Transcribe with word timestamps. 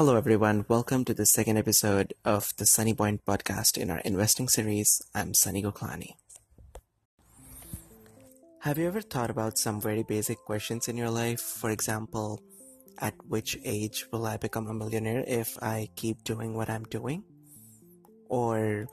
Hello, 0.00 0.16
everyone. 0.16 0.64
Welcome 0.66 1.04
to 1.04 1.12
the 1.12 1.26
second 1.26 1.58
episode 1.58 2.14
of 2.24 2.54
the 2.56 2.64
Sunny 2.64 2.94
Point 2.94 3.22
podcast 3.26 3.76
in 3.76 3.90
our 3.90 3.98
investing 3.98 4.48
series. 4.48 5.02
I'm 5.14 5.34
Sunny 5.34 5.62
Goklani. 5.62 6.14
Have 8.60 8.78
you 8.78 8.86
ever 8.86 9.02
thought 9.02 9.28
about 9.28 9.58
some 9.58 9.78
very 9.78 10.02
basic 10.02 10.38
questions 10.38 10.88
in 10.88 10.96
your 10.96 11.10
life? 11.10 11.42
For 11.42 11.68
example, 11.68 12.40
at 12.96 13.12
which 13.28 13.58
age 13.62 14.06
will 14.10 14.24
I 14.24 14.38
become 14.38 14.68
a 14.68 14.72
millionaire 14.72 15.22
if 15.26 15.62
I 15.62 15.90
keep 15.96 16.24
doing 16.24 16.54
what 16.54 16.70
I'm 16.70 16.84
doing? 16.84 17.22
Or 18.30 18.86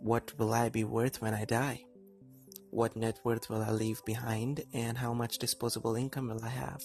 what 0.00 0.32
will 0.38 0.54
I 0.54 0.70
be 0.70 0.82
worth 0.82 1.20
when 1.20 1.34
I 1.34 1.44
die? 1.44 1.84
What 2.70 2.96
net 2.96 3.18
worth 3.22 3.50
will 3.50 3.60
I 3.60 3.72
leave 3.72 4.02
behind? 4.06 4.64
And 4.72 4.96
how 4.96 5.12
much 5.12 5.36
disposable 5.36 5.94
income 5.94 6.28
will 6.28 6.42
I 6.42 6.48
have? 6.48 6.80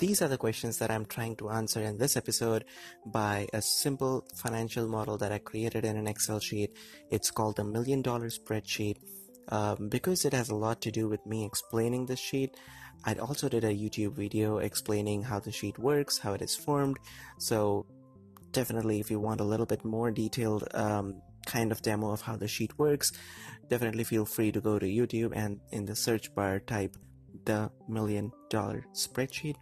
These 0.00 0.22
are 0.22 0.28
the 0.28 0.38
questions 0.38 0.78
that 0.78 0.90
I'm 0.90 1.04
trying 1.04 1.36
to 1.36 1.50
answer 1.50 1.82
in 1.82 1.98
this 1.98 2.16
episode 2.16 2.64
by 3.04 3.46
a 3.52 3.60
simple 3.60 4.24
financial 4.34 4.88
model 4.88 5.18
that 5.18 5.30
I 5.30 5.36
created 5.36 5.84
in 5.84 5.98
an 5.98 6.06
Excel 6.06 6.40
sheet. 6.40 6.74
It's 7.10 7.30
called 7.30 7.56
the 7.56 7.64
Million 7.64 8.00
Dollar 8.00 8.30
Spreadsheet. 8.30 8.96
Um, 9.50 9.90
because 9.90 10.24
it 10.24 10.32
has 10.32 10.48
a 10.48 10.54
lot 10.54 10.80
to 10.82 10.90
do 10.90 11.06
with 11.06 11.26
me 11.26 11.44
explaining 11.44 12.06
the 12.06 12.16
sheet, 12.16 12.56
I 13.04 13.12
also 13.16 13.50
did 13.50 13.62
a 13.62 13.74
YouTube 13.74 14.14
video 14.14 14.56
explaining 14.56 15.22
how 15.22 15.38
the 15.38 15.52
sheet 15.52 15.78
works, 15.78 16.16
how 16.16 16.32
it 16.32 16.40
is 16.40 16.56
formed. 16.56 16.96
So, 17.36 17.84
definitely, 18.52 19.00
if 19.00 19.10
you 19.10 19.20
want 19.20 19.42
a 19.42 19.50
little 19.52 19.66
bit 19.66 19.84
more 19.84 20.10
detailed 20.10 20.66
um, 20.72 21.20
kind 21.44 21.72
of 21.72 21.82
demo 21.82 22.10
of 22.10 22.22
how 22.22 22.36
the 22.36 22.48
sheet 22.48 22.78
works, 22.78 23.12
definitely 23.68 24.04
feel 24.04 24.24
free 24.24 24.50
to 24.50 24.62
go 24.62 24.78
to 24.78 24.86
YouTube 24.86 25.32
and 25.36 25.60
in 25.72 25.84
the 25.84 25.94
search 25.94 26.34
bar 26.34 26.58
type 26.58 26.96
the 27.44 27.70
million 27.88 28.32
dollar 28.48 28.84
spreadsheet 28.92 29.56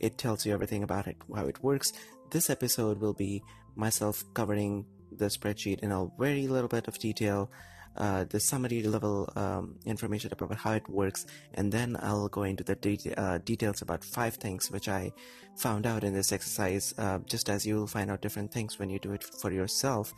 it 0.00 0.18
tells 0.18 0.44
you 0.46 0.52
everything 0.52 0.82
about 0.82 1.06
it, 1.06 1.16
how 1.34 1.46
it 1.46 1.62
works. 1.62 1.92
This 2.30 2.50
episode 2.50 3.00
will 3.00 3.14
be 3.14 3.42
myself 3.76 4.24
covering 4.34 4.84
the 5.12 5.26
spreadsheet 5.26 5.80
in 5.80 5.92
a 5.92 6.06
very 6.18 6.46
little 6.46 6.68
bit 6.68 6.88
of 6.88 6.98
detail, 6.98 7.50
uh, 7.96 8.24
the 8.24 8.38
summary 8.38 8.82
level 8.82 9.32
um, 9.34 9.76
information 9.86 10.30
about 10.32 10.54
how 10.56 10.72
it 10.72 10.88
works, 10.88 11.26
and 11.54 11.72
then 11.72 11.96
I'll 12.00 12.28
go 12.28 12.42
into 12.42 12.62
the 12.62 12.76
de- 12.76 13.14
uh, 13.16 13.38
details 13.38 13.82
about 13.82 14.04
five 14.04 14.34
things 14.34 14.70
which 14.70 14.88
I 14.88 15.12
found 15.56 15.86
out 15.86 16.04
in 16.04 16.12
this 16.14 16.32
exercise. 16.32 16.94
Uh, 16.98 17.18
just 17.26 17.48
as 17.48 17.66
you'll 17.66 17.86
find 17.86 18.10
out 18.10 18.20
different 18.20 18.52
things 18.52 18.78
when 18.78 18.90
you 18.90 18.98
do 18.98 19.12
it 19.12 19.24
for 19.24 19.50
yourself, 19.50 20.12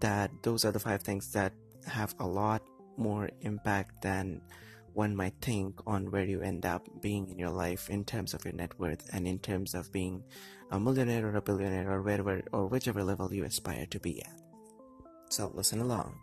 that 0.00 0.30
those 0.42 0.64
are 0.64 0.72
the 0.72 0.78
five 0.78 1.02
things 1.02 1.32
that 1.32 1.52
have 1.86 2.14
a 2.20 2.26
lot 2.26 2.62
more 2.96 3.28
impact 3.42 4.02
than 4.02 4.40
one 4.96 5.14
might 5.14 5.36
think 5.42 5.76
on 5.86 6.10
where 6.10 6.24
you 6.24 6.40
end 6.40 6.64
up 6.64 6.88
being 7.02 7.28
in 7.28 7.38
your 7.38 7.50
life 7.50 7.90
in 7.90 8.02
terms 8.02 8.32
of 8.32 8.44
your 8.44 8.54
net 8.54 8.72
worth 8.80 9.04
and 9.12 9.28
in 9.28 9.38
terms 9.38 9.74
of 9.74 9.92
being 9.92 10.24
a 10.70 10.80
millionaire 10.80 11.28
or 11.28 11.36
a 11.36 11.42
billionaire 11.42 11.92
or 11.92 12.00
wherever 12.00 12.40
or 12.52 12.66
whichever 12.66 13.04
level 13.04 13.32
you 13.32 13.44
aspire 13.44 13.84
to 13.86 14.00
be 14.00 14.22
at. 14.22 14.40
So 15.28 15.52
listen 15.54 15.80
along. 15.80 16.16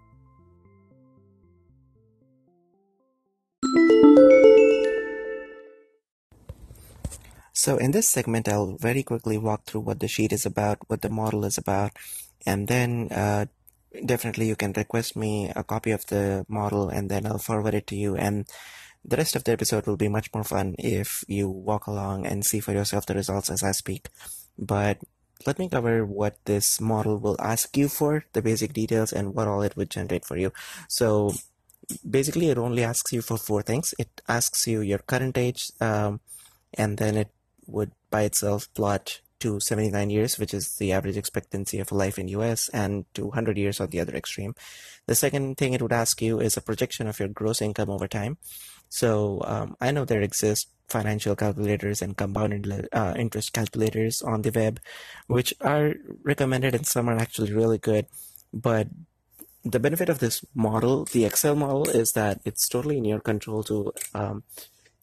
So 7.53 7.77
in 7.77 7.91
this 7.91 8.09
segment, 8.09 8.49
I'll 8.49 8.75
very 8.81 9.03
quickly 9.03 9.37
walk 9.37 9.65
through 9.65 9.81
what 9.81 9.99
the 9.99 10.07
sheet 10.07 10.33
is 10.33 10.45
about, 10.45 10.79
what 10.87 11.01
the 11.01 11.09
model 11.09 11.45
is 11.45 11.57
about, 11.57 11.91
and 12.45 12.67
then 12.67 13.07
uh, 13.11 13.45
definitely 14.05 14.47
you 14.47 14.55
can 14.55 14.73
request 14.73 15.15
me 15.15 15.51
a 15.55 15.63
copy 15.63 15.91
of 15.91 16.05
the 16.07 16.45
model 16.47 16.89
and 16.89 17.09
then 17.09 17.25
I'll 17.25 17.37
forward 17.37 17.73
it 17.73 17.87
to 17.87 17.95
you 17.95 18.15
and 18.15 18.45
the 19.05 19.17
rest 19.17 19.35
of 19.35 19.43
the 19.43 19.51
episode 19.51 19.85
will 19.85 19.97
be 19.97 20.07
much 20.07 20.33
more 20.33 20.43
fun 20.43 20.75
if 20.79 21.23
you 21.27 21.49
walk 21.49 21.87
along 21.87 22.25
and 22.25 22.45
see 22.45 22.59
for 22.59 22.71
yourself 22.71 23.05
the 23.05 23.13
results 23.13 23.49
as 23.49 23.61
I 23.61 23.71
speak. 23.71 24.07
But 24.57 24.99
let 25.45 25.59
me 25.59 25.67
cover 25.67 26.05
what 26.05 26.37
this 26.45 26.79
model 26.79 27.17
will 27.17 27.35
ask 27.39 27.75
you 27.75 27.89
for, 27.89 28.23
the 28.31 28.41
basic 28.41 28.71
details, 28.71 29.11
and 29.11 29.35
what 29.35 29.47
all 29.47 29.61
it 29.61 29.75
would 29.75 29.89
generate 29.89 30.23
for 30.23 30.37
you. 30.37 30.53
So 30.87 31.33
basically, 32.09 32.49
it 32.49 32.57
only 32.57 32.83
asks 32.83 33.11
you 33.11 33.21
for 33.21 33.37
four 33.37 33.61
things. 33.61 33.93
It 33.99 34.21
asks 34.29 34.67
you 34.67 34.79
your 34.79 34.99
current 34.99 35.37
age, 35.37 35.71
um, 35.81 36.21
and 36.73 36.97
then 36.97 37.17
it 37.17 37.29
would 37.67 37.91
by 38.09 38.21
itself 38.21 38.73
plot 38.73 39.19
to 39.43 39.59
79 39.59 40.09
years, 40.09 40.39
which 40.39 40.53
is 40.53 40.77
the 40.77 40.93
average 40.93 41.17
expectancy 41.17 41.79
of 41.79 41.91
life 41.91 42.17
in 42.17 42.29
US, 42.29 42.69
and 42.69 43.05
to 43.13 43.25
100 43.25 43.57
years 43.57 43.79
on 43.81 43.89
the 43.89 43.99
other 43.99 44.15
extreme. 44.15 44.55
The 45.05 45.15
second 45.15 45.57
thing 45.57 45.73
it 45.73 45.81
would 45.81 45.91
ask 45.91 46.21
you 46.21 46.39
is 46.39 46.55
a 46.55 46.61
projection 46.61 47.07
of 47.07 47.19
your 47.19 47.27
gross 47.27 47.61
income 47.61 47.89
over 47.89 48.07
time. 48.07 48.37
So 48.87 49.41
um, 49.45 49.75
I 49.81 49.91
know 49.91 50.05
there 50.05 50.21
exist 50.21 50.69
financial 50.87 51.35
calculators 51.35 52.01
and 52.01 52.15
compound 52.15 52.87
uh, 52.93 53.13
interest 53.17 53.51
calculators 53.51 54.21
on 54.21 54.43
the 54.43 54.51
web, 54.51 54.79
which 55.27 55.53
are 55.59 55.95
recommended 56.23 56.73
and 56.73 56.87
some 56.87 57.09
are 57.09 57.17
actually 57.17 57.51
really 57.51 57.79
good. 57.79 58.05
But 58.53 58.87
the 59.65 59.79
benefit 59.79 60.07
of 60.07 60.19
this 60.19 60.45
model, 60.55 61.03
the 61.05 61.25
Excel 61.25 61.55
model, 61.55 61.89
is 61.89 62.13
that 62.13 62.39
it's 62.45 62.69
totally 62.69 62.97
in 62.97 63.05
your 63.05 63.19
control 63.19 63.63
to 63.63 63.91
um, 64.13 64.43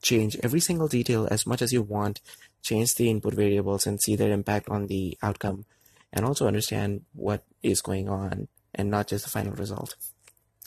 change 0.03 0.37
every 0.43 0.61
single 0.61 0.89
detail 0.89 1.29
as 1.31 1.47
much 1.47 1.61
as 1.61 1.73
you 1.73 1.83
want 1.83 2.21
change 2.63 2.95
the 2.95 3.11
input 3.11 3.35
variables 3.35 3.87
and 3.87 4.01
see 4.01 4.17
their 4.17 4.33
impact 4.33 4.69
on 4.69 4.87
the 4.87 5.17
outcome 5.23 5.65
and 6.13 6.25
also 6.25 6.47
understand 6.47 7.03
what 7.15 7.45
is 7.63 7.81
going 7.81 8.09
on 8.09 8.49
and 8.75 8.91
not 8.91 9.07
just 9.09 9.25
the 9.25 9.31
final 9.31 9.53
result. 9.53 9.97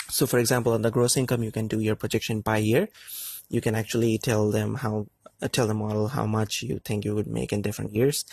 So 0.09 0.25
for 0.25 0.39
example, 0.39 0.73
on 0.73 0.81
the 0.81 0.91
gross 0.91 1.17
income, 1.17 1.43
you 1.43 1.51
can 1.51 1.67
do 1.67 1.79
your 1.79 1.95
projection 1.95 2.41
by 2.41 2.57
year. 2.57 2.89
You 3.49 3.61
can 3.61 3.75
actually 3.75 4.17
tell 4.17 4.51
them 4.51 4.75
how, 4.75 5.07
uh, 5.41 5.47
tell 5.47 5.67
the 5.67 5.73
model 5.73 6.09
how 6.09 6.25
much 6.25 6.61
you 6.61 6.79
think 6.79 7.05
you 7.05 7.15
would 7.15 7.27
make 7.27 7.51
in 7.51 7.61
different 7.61 7.93
years. 7.93 8.25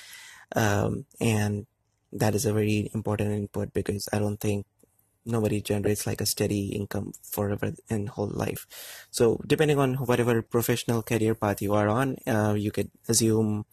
Um, 0.55 1.07
and 1.21 1.67
that 2.13 2.35
is 2.35 2.45
a 2.45 2.53
very 2.53 2.91
important 2.95 3.33
input 3.33 3.73
because 3.73 4.09
I 4.13 4.19
don't 4.19 4.39
think 4.39 4.67
nobody 5.25 5.61
generates 5.61 6.07
like 6.07 6.21
a 6.21 6.27
steady 6.27 6.69
income 6.69 7.13
forever 7.23 7.73
in 7.89 8.07
whole 8.07 8.31
life. 8.33 8.67
So 9.11 9.41
depending 9.47 9.79
on 9.79 9.95
whatever 9.95 10.43
professional 10.43 11.03
career 11.03 11.35
path 11.35 11.63
you 11.63 11.75
are 11.75 11.89
on, 11.89 12.17
uh, 12.27 12.55
you 12.57 12.71
could 12.71 12.91
assume 13.09 13.67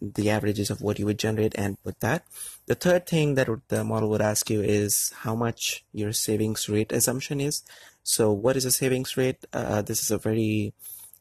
the 0.00 0.30
averages 0.30 0.70
of 0.70 0.80
what 0.80 0.98
you 0.98 1.06
would 1.06 1.18
generate 1.18 1.54
and 1.56 1.82
put 1.82 2.00
that. 2.00 2.24
The 2.66 2.74
third 2.74 3.06
thing 3.06 3.34
that 3.34 3.48
the 3.68 3.84
model 3.84 4.08
would 4.10 4.22
ask 4.22 4.48
you 4.48 4.62
is 4.62 5.12
how 5.18 5.34
much 5.34 5.84
your 5.92 6.12
savings 6.12 6.68
rate 6.68 6.92
assumption 6.92 7.40
is. 7.40 7.62
So 8.02 8.32
what 8.32 8.56
is 8.56 8.64
a 8.64 8.70
savings 8.70 9.16
rate? 9.16 9.44
Uh, 9.52 9.82
this 9.82 10.02
is 10.02 10.10
a 10.10 10.18
very 10.18 10.74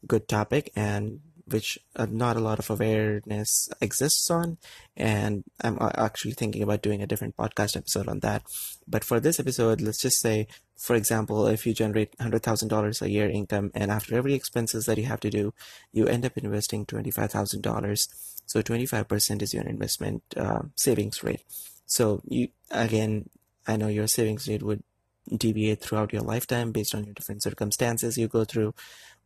good 0.05 0.27
topic 0.27 0.71
and 0.75 1.21
which 1.49 1.79
uh, 1.95 2.07
not 2.09 2.37
a 2.37 2.41
lot 2.41 2.59
of 2.59 2.69
awareness 2.69 3.69
exists 3.81 4.29
on. 4.29 4.57
And 4.95 5.43
I'm 5.61 5.77
uh, 5.79 5.91
actually 5.95 6.33
thinking 6.33 6.61
about 6.61 6.81
doing 6.81 7.01
a 7.01 7.07
different 7.07 7.37
podcast 7.37 7.77
episode 7.77 8.07
on 8.07 8.19
that. 8.19 8.43
But 8.87 9.03
for 9.03 9.19
this 9.19 9.39
episode, 9.39 9.81
let's 9.81 10.01
just 10.01 10.19
say, 10.19 10.47
for 10.77 10.95
example, 10.95 11.47
if 11.47 11.65
you 11.65 11.73
generate 11.73 12.17
$100,000 12.17 13.01
a 13.01 13.09
year 13.09 13.29
income 13.29 13.71
and 13.73 13.91
after 13.91 14.15
every 14.15 14.33
expenses 14.33 14.85
that 14.85 14.97
you 14.97 15.05
have 15.05 15.19
to 15.21 15.29
do, 15.29 15.53
you 15.91 16.07
end 16.07 16.25
up 16.25 16.37
investing 16.37 16.85
$25,000. 16.85 18.07
So 18.45 18.61
25% 18.61 19.41
is 19.41 19.53
your 19.53 19.63
investment 19.63 20.23
uh, 20.35 20.63
savings 20.75 21.23
rate. 21.23 21.43
So 21.85 22.21
you, 22.27 22.49
again, 22.71 23.29
I 23.65 23.75
know 23.77 23.87
your 23.87 24.07
savings 24.07 24.47
rate 24.47 24.63
would 24.63 24.83
deviate 25.35 25.81
throughout 25.81 26.13
your 26.13 26.21
lifetime 26.21 26.71
based 26.71 26.95
on 26.95 27.03
your 27.03 27.13
different 27.13 27.43
circumstances 27.43 28.17
you 28.17 28.27
go 28.27 28.45
through. 28.45 28.73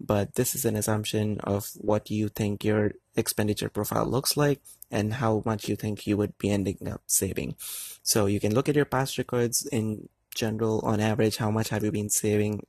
But 0.04 0.36
this 0.36 0.56
is 0.56 0.66
an 0.66 0.76
assumption 0.76 1.40
of 1.42 1.70
what 1.76 2.10
you 2.10 2.28
think 2.30 2.64
your 2.64 2.94
expenditure 3.16 3.70
profile 3.70 4.06
looks 4.06 4.36
like 4.36 4.62
and 4.90 5.14
how 5.14 5.44
much 5.46 5.70
you 5.70 5.76
think 5.76 6.08
you 6.08 6.18
would 6.18 6.38
be 6.38 6.50
ending 6.50 6.88
up 6.88 7.02
saving. 7.06 7.56
So 8.02 8.26
you 8.26 8.40
can 8.40 8.54
look 8.56 8.68
at 8.68 8.76
your 8.76 8.86
past 8.86 9.18
records 9.18 9.68
in 9.72 10.10
general, 10.34 10.80
on 10.84 11.00
average, 11.00 11.38
how 11.38 11.52
much 11.52 11.70
have 11.70 11.84
you 11.84 11.92
been 11.92 12.10
saving 12.10 12.66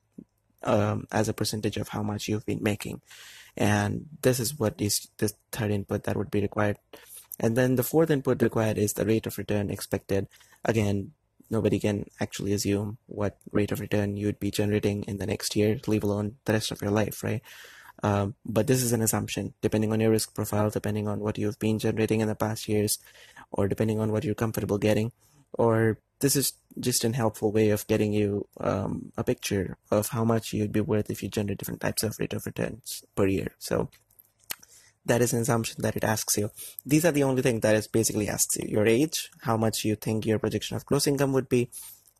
um, 0.63 1.07
as 1.11 1.29
a 1.29 1.33
percentage 1.33 1.77
of 1.77 1.89
how 1.89 2.03
much 2.03 2.27
you've 2.27 2.45
been 2.45 2.63
making. 2.63 3.01
And 3.55 4.07
this 4.21 4.39
is 4.39 4.57
what 4.57 4.81
is 4.81 5.09
the 5.17 5.31
third 5.51 5.71
input 5.71 6.03
that 6.03 6.17
would 6.17 6.31
be 6.31 6.41
required. 6.41 6.77
And 7.39 7.55
then 7.55 7.75
the 7.75 7.83
fourth 7.83 8.09
input 8.09 8.41
required 8.41 8.77
is 8.77 8.93
the 8.93 9.05
rate 9.05 9.25
of 9.27 9.37
return 9.37 9.69
expected. 9.69 10.27
Again, 10.65 11.11
nobody 11.53 11.79
can 11.79 12.09
actually 12.19 12.51
assume 12.53 12.97
what 13.05 13.37
rate 13.51 13.71
of 13.71 13.79
return 13.79 14.17
you'd 14.17 14.39
be 14.39 14.51
generating 14.51 15.03
in 15.03 15.17
the 15.17 15.29
next 15.29 15.55
year, 15.55 15.79
leave 15.87 16.03
alone 16.03 16.35
the 16.45 16.53
rest 16.53 16.71
of 16.71 16.81
your 16.81 16.91
life, 16.91 17.23
right? 17.23 17.41
Um, 18.01 18.35
but 18.43 18.67
this 18.67 18.81
is 18.83 18.91
an 18.91 19.01
assumption, 19.01 19.53
depending 19.61 19.93
on 19.93 20.01
your 20.01 20.11
risk 20.11 20.33
profile, 20.35 20.69
depending 20.69 21.07
on 21.07 21.21
what 21.21 21.37
you've 21.37 21.59
been 21.59 21.79
generating 21.79 22.19
in 22.19 22.27
the 22.27 22.35
past 22.35 22.67
years, 22.67 22.99
or 23.51 23.69
depending 23.69 24.01
on 24.01 24.11
what 24.11 24.25
you're 24.25 24.35
comfortable 24.35 24.77
getting, 24.77 25.13
or 25.53 25.99
this 26.19 26.35
is 26.35 26.53
just 26.79 27.03
an 27.03 27.13
helpful 27.13 27.51
way 27.51 27.69
of 27.69 27.85
getting 27.87 28.11
you 28.11 28.47
um, 28.59 29.11
a 29.17 29.23
picture 29.23 29.77
of 29.91 30.09
how 30.09 30.23
much 30.23 30.53
you'd 30.53 30.71
be 30.71 30.81
worth 30.81 31.09
if 31.09 31.21
you 31.21 31.29
generate 31.29 31.59
different 31.59 31.81
types 31.81 32.03
of 32.03 32.17
rate 32.19 32.33
of 32.33 32.45
returns 32.45 33.03
per 33.15 33.27
year. 33.27 33.51
So 33.59 33.89
that 35.05 35.21
is 35.21 35.33
an 35.33 35.41
assumption 35.41 35.75
that 35.79 35.95
it 35.95 36.03
asks 36.03 36.37
you. 36.37 36.51
These 36.85 37.05
are 37.05 37.11
the 37.11 37.23
only 37.23 37.41
thing 37.41 37.59
that 37.61 37.75
it 37.75 37.87
basically 37.91 38.29
asks 38.29 38.57
you. 38.57 38.67
Your 38.69 38.87
age, 38.87 39.29
how 39.41 39.57
much 39.57 39.83
you 39.83 39.95
think 39.95 40.25
your 40.25 40.39
projection 40.39 40.77
of 40.77 40.85
gross 40.85 41.07
income 41.07 41.33
would 41.33 41.49
be, 41.49 41.69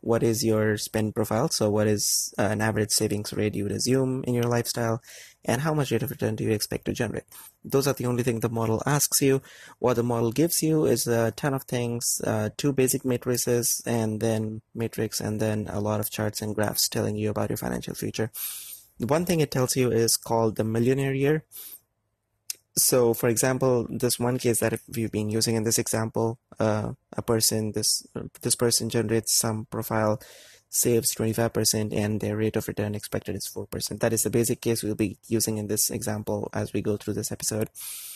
what 0.03 0.21
is 0.21 0.43
your 0.43 0.75
spend 0.75 1.15
profile? 1.15 1.47
So 1.47 1.69
what 1.69 1.87
is 1.87 2.33
uh, 2.37 2.41
an 2.41 2.59
average 2.59 2.91
savings 2.91 3.31
rate 3.31 3.55
you 3.55 3.63
would 3.63 3.71
assume 3.71 4.21
in 4.25 4.33
your 4.33 4.43
lifestyle? 4.43 5.01
And 5.45 5.61
how 5.61 5.73
much 5.73 5.91
rate 5.91 6.03
of 6.03 6.11
return 6.11 6.35
do 6.35 6.43
you 6.43 6.51
expect 6.51 6.83
to 6.85 6.93
generate? 6.93 7.23
Those 7.63 7.87
are 7.87 7.93
the 7.93 8.05
only 8.05 8.21
thing 8.21 8.41
the 8.41 8.49
model 8.49 8.83
asks 8.85 9.21
you. 9.21 9.41
What 9.79 9.93
the 9.93 10.03
model 10.03 10.33
gives 10.33 10.61
you 10.61 10.85
is 10.85 11.07
a 11.07 11.31
ton 11.31 11.53
of 11.53 11.63
things, 11.63 12.19
uh, 12.25 12.49
two 12.57 12.73
basic 12.73 13.05
matrices 13.05 13.81
and 13.85 14.19
then 14.19 14.61
matrix 14.75 15.21
and 15.21 15.39
then 15.39 15.67
a 15.69 15.79
lot 15.79 16.01
of 16.01 16.11
charts 16.11 16.41
and 16.41 16.53
graphs 16.53 16.89
telling 16.89 17.15
you 17.15 17.29
about 17.29 17.49
your 17.49 17.57
financial 17.57 17.95
future. 17.95 18.29
The 18.99 19.07
one 19.07 19.25
thing 19.25 19.39
it 19.39 19.51
tells 19.51 19.77
you 19.77 19.89
is 19.89 20.17
called 20.17 20.57
the 20.57 20.65
millionaire 20.65 21.13
year 21.13 21.45
so 22.75 23.13
for 23.13 23.29
example 23.29 23.87
this 23.89 24.19
one 24.19 24.37
case 24.37 24.59
that 24.59 24.79
we've 24.95 25.11
been 25.11 25.29
using 25.29 25.55
in 25.55 25.63
this 25.63 25.77
example 25.77 26.39
uh, 26.59 26.91
a 27.15 27.21
person 27.21 27.71
this 27.73 28.05
this 28.41 28.55
person 28.55 28.89
generates 28.89 29.33
some 29.33 29.65
profile 29.69 30.19
saves 30.73 31.13
25% 31.13 31.95
and 31.95 32.19
their 32.19 32.35
rate 32.35 32.55
of 32.55 32.67
return 32.67 32.95
expected 32.95 33.35
is 33.35 33.47
4% 33.47 33.99
that 33.99 34.11
is 34.11 34.23
the 34.23 34.31
basic 34.31 34.59
case 34.59 34.81
we'll 34.81 34.95
be 34.95 35.17
using 35.27 35.59
in 35.59 35.67
this 35.67 35.91
example 35.91 36.49
as 36.51 36.73
we 36.73 36.81
go 36.81 36.97
through 36.97 37.13
this 37.13 37.31
episode. 37.31 37.69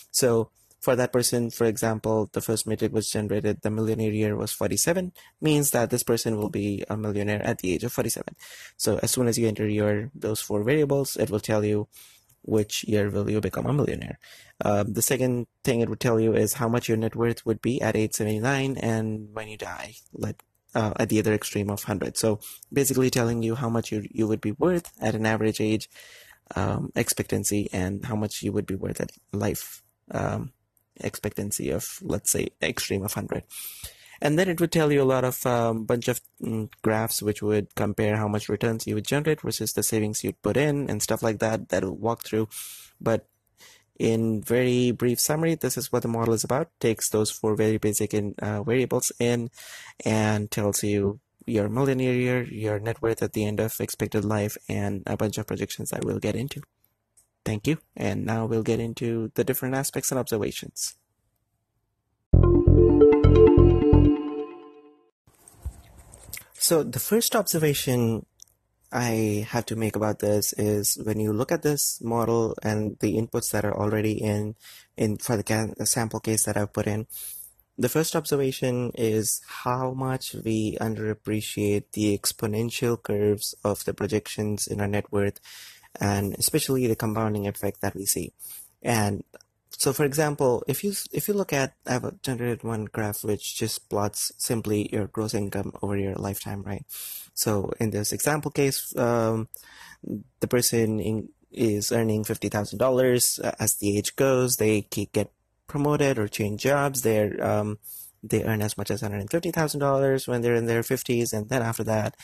So 0.09 0.49
for 0.79 0.95
that 0.95 1.13
person 1.13 1.49
for 1.49 1.65
example 1.65 2.29
the 2.33 2.41
first 2.41 2.67
metric 2.67 2.93
was 2.93 3.09
generated 3.09 3.61
the 3.61 3.69
millionaire 3.69 4.11
year 4.11 4.35
was 4.35 4.51
47 4.51 5.11
means 5.41 5.71
that 5.71 5.89
this 5.89 6.03
person 6.03 6.37
will 6.37 6.49
be 6.49 6.83
a 6.89 6.97
millionaire 6.97 7.43
at 7.45 7.59
the 7.59 7.73
age 7.73 7.83
of 7.83 7.91
47 7.93 8.35
so 8.77 8.99
as 9.01 9.11
soon 9.11 9.27
as 9.27 9.37
you 9.37 9.47
enter 9.47 9.67
your 9.67 10.11
those 10.13 10.39
four 10.39 10.63
variables 10.63 11.17
it 11.17 11.29
will 11.31 11.39
tell 11.39 11.65
you 11.65 11.87
which 12.41 12.83
year 12.85 13.09
will 13.09 13.29
you 13.29 13.41
become 13.41 13.65
a 13.65 13.73
millionaire. 13.73 14.19
Um, 14.63 14.93
the 14.93 15.01
second 15.01 15.47
thing 15.63 15.81
it 15.81 15.89
would 15.89 15.99
tell 15.99 16.19
you 16.19 16.33
is 16.33 16.53
how 16.53 16.67
much 16.67 16.87
your 16.87 16.97
net 16.97 17.15
worth 17.15 17.45
would 17.45 17.61
be 17.61 17.81
at 17.81 17.95
age 17.95 18.13
79 18.13 18.77
and 18.77 19.29
when 19.33 19.47
you 19.47 19.57
die, 19.57 19.95
like 20.13 20.43
uh, 20.75 20.93
at 20.97 21.09
the 21.09 21.19
other 21.19 21.33
extreme 21.33 21.69
of 21.69 21.81
100. 21.81 22.17
So 22.17 22.39
basically 22.71 23.09
telling 23.09 23.43
you 23.43 23.55
how 23.55 23.69
much 23.69 23.91
you, 23.91 24.05
you 24.09 24.27
would 24.27 24.41
be 24.41 24.53
worth 24.53 24.91
at 25.01 25.15
an 25.15 25.25
average 25.25 25.59
age 25.59 25.89
um, 26.55 26.91
expectancy 26.95 27.69
and 27.73 28.05
how 28.05 28.15
much 28.15 28.41
you 28.41 28.51
would 28.51 28.65
be 28.65 28.75
worth 28.75 29.01
at 29.01 29.11
life 29.33 29.83
um, 30.11 30.51
expectancy 30.99 31.69
of, 31.71 31.99
let's 32.01 32.31
say, 32.31 32.49
extreme 32.61 33.03
of 33.03 33.15
100 33.15 33.43
and 34.21 34.37
then 34.37 34.49
it 34.49 34.59
would 34.59 34.71
tell 34.71 34.91
you 34.91 35.01
a 35.01 35.11
lot 35.13 35.23
of 35.23 35.45
um, 35.45 35.85
bunch 35.85 36.07
of 36.07 36.21
mm, 36.41 36.69
graphs 36.81 37.21
which 37.21 37.41
would 37.41 37.73
compare 37.75 38.17
how 38.17 38.27
much 38.27 38.49
returns 38.49 38.87
you 38.87 38.95
would 38.95 39.07
generate 39.07 39.41
versus 39.41 39.73
the 39.73 39.83
savings 39.83 40.23
you'd 40.23 40.41
put 40.41 40.57
in 40.57 40.89
and 40.89 41.01
stuff 41.01 41.23
like 41.23 41.39
that 41.39 41.69
that 41.69 41.83
will 41.83 41.95
walk 41.95 42.23
through. 42.23 42.47
But 42.99 43.27
in 43.99 44.43
very 44.43 44.91
brief 44.91 45.19
summary 45.19 45.55
this 45.55 45.75
is 45.77 45.91
what 45.91 46.01
the 46.01 46.07
model 46.07 46.33
is 46.33 46.43
about. 46.43 46.69
Takes 46.79 47.09
those 47.09 47.31
four 47.31 47.55
very 47.55 47.77
basic 47.77 48.13
in, 48.13 48.35
uh, 48.39 48.63
variables 48.63 49.11
in 49.19 49.49
and 50.05 50.49
tells 50.51 50.83
you 50.83 51.19
your 51.45 51.69
millionaire 51.69 52.13
year 52.13 52.43
your 52.43 52.79
net 52.79 53.01
worth 53.01 53.23
at 53.23 53.33
the 53.33 53.45
end 53.45 53.59
of 53.59 53.79
expected 53.79 54.25
life 54.25 54.57
and 54.67 55.03
a 55.07 55.15
bunch 55.15 55.37
of 55.37 55.47
projections 55.47 55.91
that 55.91 56.03
we'll 56.03 56.19
get 56.19 56.35
into. 56.35 56.61
Thank 57.45 57.65
you. 57.65 57.77
And 57.95 58.25
now 58.25 58.45
we'll 58.45 58.63
get 58.63 58.81
into 58.81 59.31
the 59.35 59.45
different 59.45 59.73
aspects 59.73 60.11
and 60.11 60.19
observations 60.19 60.95
So 66.67 66.83
the 66.83 66.99
first 66.99 67.33
observation 67.33 68.25
I 68.91 69.47
have 69.47 69.65
to 69.67 69.77
make 69.77 69.95
about 69.95 70.19
this 70.19 70.51
is 70.51 70.99
when 71.01 71.17
you 71.17 71.31
look 71.31 71.49
at 71.49 71.61
this 71.61 72.01
model 72.01 72.55
and 72.61 72.99
the 72.99 73.15
inputs 73.15 73.51
that 73.51 73.63
are 73.63 73.73
already 73.73 74.21
in 74.21 74.55
in 74.97 75.15
for 75.15 75.37
the 75.37 75.85
sample 75.85 76.19
case 76.19 76.43
that 76.43 76.57
I've 76.57 76.73
put 76.73 76.85
in, 76.85 77.07
the 77.77 77.87
first 77.87 78.17
observation 78.17 78.91
is 78.95 79.41
how 79.63 79.93
much 79.93 80.35
we 80.43 80.75
underappreciate 80.81 81.93
the 81.93 82.17
exponential 82.17 83.01
curves 83.01 83.55
of 83.63 83.85
the 83.85 83.93
projections 83.93 84.67
in 84.67 84.81
our 84.81 84.89
net 84.89 85.09
worth 85.09 85.39
and 86.01 86.35
especially 86.37 86.85
the 86.85 86.97
compounding 86.97 87.47
effect 87.47 87.79
that 87.79 87.95
we 87.95 88.05
see. 88.05 88.33
And 88.83 89.23
so 89.77 89.93
for 89.93 90.05
example, 90.05 90.63
if 90.67 90.83
you 90.83 90.93
if 91.13 91.27
you 91.27 91.35
look 91.35 91.53
at 91.53 91.75
I've 91.85 92.19
generated 92.23 92.63
one 92.63 92.85
graph 92.85 93.23
which 93.23 93.55
just 93.55 93.89
plots 93.89 94.31
simply 94.37 94.89
your 94.91 95.05
gross 95.05 95.35
income 95.35 95.71
over 95.83 95.95
your 95.95 96.15
lifetime, 96.15 96.63
right? 96.63 96.83
So 97.35 97.71
in 97.79 97.91
this 97.91 98.11
example 98.11 98.49
case, 98.49 98.95
um, 98.97 99.49
the 100.39 100.47
person 100.47 100.99
in, 100.99 101.29
is 101.51 101.91
earning 101.91 102.23
fifty 102.23 102.49
thousand 102.49 102.81
uh, 102.81 102.85
dollars 102.85 103.37
as 103.59 103.75
the 103.75 103.99
age 103.99 104.15
goes. 104.15 104.57
They 104.57 104.81
get 104.91 105.31
promoted 105.67 106.17
or 106.17 106.27
change 106.27 106.63
jobs. 106.63 107.03
They're 107.03 107.37
um, 107.45 107.77
they 108.23 108.43
earn 108.43 108.63
as 108.63 108.79
much 108.79 108.89
as 108.89 109.03
one 109.03 109.11
hundred 109.11 109.29
fifty 109.29 109.51
thousand 109.51 109.79
dollars 109.79 110.27
when 110.27 110.41
they're 110.41 110.55
in 110.55 110.65
their 110.65 110.81
fifties, 110.81 111.33
and 111.33 111.49
then 111.49 111.61
after 111.61 111.83
that, 111.83 112.15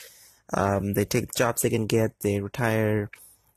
um, 0.54 0.94
they 0.94 1.06
take 1.06 1.36
jobs 1.36 1.62
they 1.62 1.70
can 1.70 1.86
get. 1.86 2.20
They 2.22 2.42
retire 2.42 3.12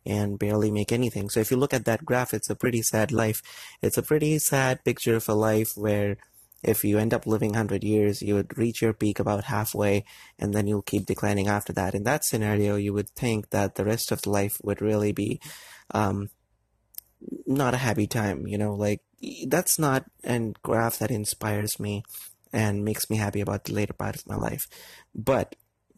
and 0.06 0.38
barely 0.38 0.70
make 0.70 0.92
anything. 0.92 1.28
So 1.28 1.40
if 1.40 1.50
you 1.50 1.56
look 1.56 1.74
at 1.74 1.84
that 1.84 2.04
graph, 2.04 2.32
it's 2.32 2.50
a 2.50 2.56
pretty 2.56 2.82
sad 2.82 3.12
life. 3.12 3.42
It's 3.82 3.98
a 3.98 4.02
pretty 4.02 4.38
sad 4.38 4.84
picture 4.84 5.16
of 5.16 5.28
a 5.28 5.34
life 5.34 5.76
where 5.76 6.16
if 6.62 6.84
you 6.84 6.98
end 6.98 7.12
up 7.12 7.26
living 7.26 7.50
100 7.50 7.84
years, 7.84 8.22
you 8.22 8.34
would 8.34 8.56
reach 8.56 8.82
your 8.82 8.92
peak 8.92 9.18
about 9.18 9.44
halfway 9.44 10.04
and 10.38 10.54
then 10.54 10.66
you'll 10.66 10.82
keep 10.82 11.06
declining 11.06 11.48
after 11.48 11.72
that. 11.74 11.94
In 11.94 12.04
that 12.04 12.24
scenario, 12.24 12.76
you 12.76 12.92
would 12.92 13.10
think 13.10 13.50
that 13.50 13.74
the 13.74 13.84
rest 13.84 14.10
of 14.10 14.22
the 14.22 14.30
life 14.30 14.60
would 14.62 14.80
really 14.80 15.12
be 15.12 15.40
um, 15.92 16.30
not 17.46 17.74
a 17.74 17.78
happy 17.78 18.06
time. 18.06 18.46
You 18.46 18.58
know, 18.58 18.74
like 18.74 19.00
that's 19.46 19.78
not 19.78 20.04
a 20.24 20.52
graph 20.62 20.98
that 20.98 21.10
inspires 21.10 21.78
me 21.78 22.02
and 22.52 22.84
makes 22.84 23.10
me 23.10 23.16
happy 23.16 23.40
about 23.40 23.64
the 23.64 23.72
later 23.72 23.92
part 23.92 24.16
of 24.16 24.26
my 24.26 24.36
life. 24.36 24.66
But 25.14 25.56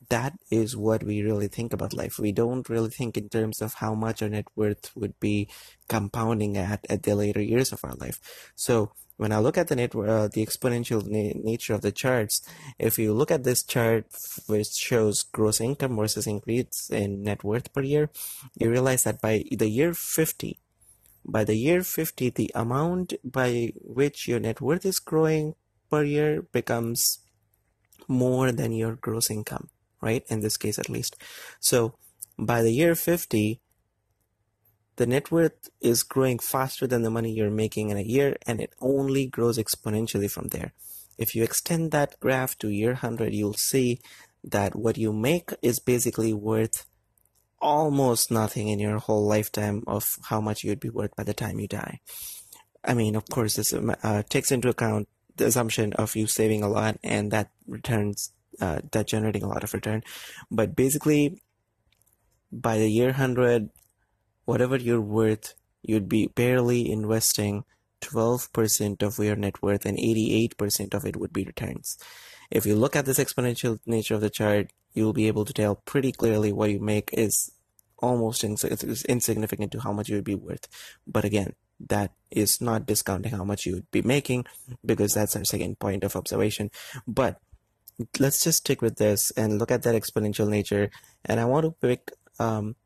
that 0.08 0.38
is 0.50 0.76
what 0.76 1.02
we 1.02 1.22
really 1.22 1.48
think 1.48 1.72
about 1.72 1.92
life. 1.92 2.18
We 2.18 2.32
don't 2.32 2.68
really 2.68 2.90
think 2.90 3.16
in 3.16 3.28
terms 3.28 3.60
of 3.60 3.74
how 3.74 3.94
much 3.94 4.22
our 4.22 4.28
net 4.28 4.46
worth 4.56 4.90
would 4.96 5.18
be 5.20 5.48
compounding 5.88 6.56
at 6.56 6.86
at 6.88 7.02
the 7.02 7.14
later 7.14 7.42
years 7.42 7.72
of 7.72 7.84
our 7.84 7.94
life. 7.94 8.20
So 8.56 8.92
when 9.16 9.32
I 9.32 9.38
look 9.38 9.58
at 9.58 9.68
the 9.68 9.76
net, 9.76 9.94
uh, 9.94 10.28
the 10.28 10.46
exponential 10.46 11.04
na- 11.04 11.38
nature 11.42 11.74
of 11.74 11.82
the 11.82 11.92
charts, 11.92 12.40
if 12.78 12.98
you 12.98 13.12
look 13.12 13.30
at 13.30 13.44
this 13.44 13.62
chart 13.62 14.06
which 14.46 14.68
shows 14.68 15.24
gross 15.24 15.60
income 15.60 15.96
versus 15.96 16.26
increase 16.26 16.88
in 16.90 17.22
net 17.22 17.44
worth 17.44 17.72
per 17.72 17.82
year, 17.82 18.10
you 18.54 18.70
realize 18.70 19.04
that 19.04 19.20
by 19.20 19.44
the 19.50 19.68
year 19.68 19.92
50, 19.92 20.60
by 21.24 21.44
the 21.44 21.56
year 21.56 21.82
50, 21.82 22.30
the 22.30 22.50
amount 22.54 23.14
by 23.24 23.72
which 23.82 24.28
your 24.28 24.40
net 24.40 24.60
worth 24.60 24.86
is 24.86 25.00
growing 25.00 25.54
per 25.90 26.04
year 26.04 26.42
becomes 26.42 27.18
more 28.06 28.52
than 28.52 28.72
your 28.72 28.94
gross 28.94 29.30
income 29.30 29.68
right? 30.00 30.24
In 30.28 30.40
this 30.40 30.56
case, 30.56 30.78
at 30.78 30.88
least. 30.88 31.16
So 31.60 31.94
by 32.38 32.62
the 32.62 32.72
year 32.72 32.94
50, 32.94 33.60
the 34.96 35.06
net 35.06 35.30
worth 35.30 35.70
is 35.80 36.02
growing 36.02 36.38
faster 36.38 36.86
than 36.86 37.02
the 37.02 37.10
money 37.10 37.32
you're 37.32 37.50
making 37.50 37.90
in 37.90 37.96
a 37.96 38.02
year, 38.02 38.36
and 38.46 38.60
it 38.60 38.74
only 38.80 39.26
grows 39.26 39.58
exponentially 39.58 40.30
from 40.30 40.48
there. 40.48 40.72
If 41.16 41.34
you 41.34 41.42
extend 41.42 41.90
that 41.92 42.18
graph 42.20 42.58
to 42.58 42.68
year 42.68 42.92
100, 42.92 43.32
you'll 43.32 43.54
see 43.54 44.00
that 44.44 44.74
what 44.74 44.98
you 44.98 45.12
make 45.12 45.50
is 45.62 45.80
basically 45.80 46.32
worth 46.32 46.86
almost 47.60 48.30
nothing 48.30 48.68
in 48.68 48.78
your 48.78 48.98
whole 48.98 49.26
lifetime 49.26 49.82
of 49.86 50.16
how 50.24 50.40
much 50.40 50.62
you'd 50.62 50.80
be 50.80 50.90
worth 50.90 51.14
by 51.16 51.24
the 51.24 51.34
time 51.34 51.58
you 51.58 51.66
die. 51.66 52.00
I 52.84 52.94
mean, 52.94 53.16
of 53.16 53.28
course, 53.28 53.56
this 53.56 53.72
uh, 53.72 54.22
takes 54.28 54.52
into 54.52 54.68
account 54.68 55.08
the 55.36 55.46
assumption 55.46 55.92
of 55.94 56.16
you 56.16 56.26
saving 56.26 56.62
a 56.62 56.68
lot 56.68 56.98
and 57.02 57.30
that 57.30 57.50
returns 57.66 58.32
uh, 58.60 58.80
that 58.92 59.06
generating 59.06 59.42
a 59.42 59.48
lot 59.48 59.64
of 59.64 59.74
return. 59.74 60.02
But 60.50 60.74
basically, 60.74 61.42
by 62.50 62.78
the 62.78 62.90
year 62.90 63.08
100, 63.08 63.70
whatever 64.44 64.76
you're 64.76 65.00
worth, 65.00 65.54
you'd 65.82 66.08
be 66.08 66.28
barely 66.28 66.90
investing 66.90 67.64
12% 68.00 69.02
of 69.02 69.18
your 69.18 69.36
net 69.36 69.62
worth 69.62 69.84
and 69.84 69.98
88% 69.98 70.94
of 70.94 71.04
it 71.04 71.16
would 71.16 71.32
be 71.32 71.44
returns. 71.44 71.98
If 72.50 72.64
you 72.64 72.74
look 72.74 72.96
at 72.96 73.04
this 73.04 73.18
exponential 73.18 73.78
nature 73.86 74.14
of 74.14 74.20
the 74.20 74.30
chart, 74.30 74.72
you'll 74.94 75.12
be 75.12 75.28
able 75.28 75.44
to 75.44 75.52
tell 75.52 75.76
pretty 75.76 76.12
clearly 76.12 76.52
what 76.52 76.70
you 76.70 76.80
make 76.80 77.10
is 77.12 77.52
almost 77.98 78.44
ins- 78.44 78.64
insignificant 79.04 79.72
to 79.72 79.80
how 79.80 79.92
much 79.92 80.08
you 80.08 80.16
would 80.16 80.24
be 80.24 80.34
worth. 80.34 80.66
But 81.06 81.24
again, 81.24 81.54
that 81.80 82.12
is 82.30 82.60
not 82.60 82.86
discounting 82.86 83.32
how 83.32 83.44
much 83.44 83.66
you 83.66 83.74
would 83.74 83.90
be 83.90 84.02
making 84.02 84.46
because 84.84 85.14
that's 85.14 85.36
our 85.36 85.44
second 85.44 85.78
point 85.78 86.04
of 86.04 86.16
observation. 86.16 86.70
But 87.06 87.40
let's 88.18 88.42
just 88.42 88.58
stick 88.58 88.82
with 88.82 88.96
this 88.96 89.30
and 89.32 89.58
look 89.58 89.70
at 89.70 89.82
that 89.82 89.94
exponential 89.94 90.48
nature. 90.48 90.90
And 91.24 91.40
I 91.40 91.44
want 91.44 91.64
to 91.64 91.74
pick, 91.86 92.12
um, 92.38 92.76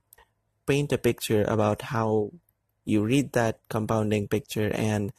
paint 0.66 0.92
a 0.92 0.98
picture 0.98 1.44
about 1.44 1.82
how 1.82 2.30
you 2.84 3.04
read 3.04 3.32
that 3.32 3.60
compounding 3.68 4.28
picture, 4.28 4.70
and 4.74 5.12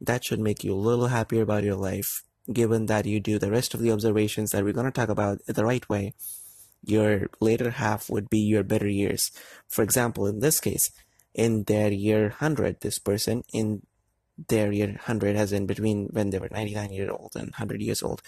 that 0.00 0.24
should 0.24 0.40
make 0.40 0.64
you 0.64 0.74
a 0.74 0.86
little 0.88 1.08
happier 1.08 1.42
about 1.42 1.64
your 1.64 1.76
life, 1.76 2.24
given 2.52 2.86
that 2.86 3.06
you 3.06 3.20
do 3.20 3.38
the 3.38 3.50
rest 3.50 3.74
of 3.74 3.80
the 3.80 3.92
observations 3.92 4.50
that 4.50 4.64
we're 4.64 4.72
going 4.72 4.86
to 4.86 4.92
talk 4.92 5.08
about 5.08 5.38
the 5.46 5.64
right 5.64 5.88
way. 5.88 6.14
Your 6.84 7.28
later 7.40 7.70
half 7.70 8.08
would 8.10 8.30
be 8.30 8.38
your 8.38 8.62
better 8.62 8.88
years. 8.88 9.30
For 9.68 9.82
example, 9.82 10.26
in 10.26 10.40
this 10.40 10.60
case, 10.60 10.90
in 11.34 11.64
their 11.64 11.92
year 11.92 12.22
100, 12.40 12.80
this 12.80 12.98
person 12.98 13.44
in 13.52 13.82
their 14.48 14.72
year 14.72 14.88
100 14.88 15.36
as 15.36 15.52
in 15.52 15.66
between 15.66 16.06
when 16.06 16.30
they 16.30 16.38
were 16.38 16.48
99 16.50 16.90
years 16.90 17.10
old 17.10 17.32
and 17.34 17.50
100 17.50 17.82
years 17.82 18.02
old 18.02 18.22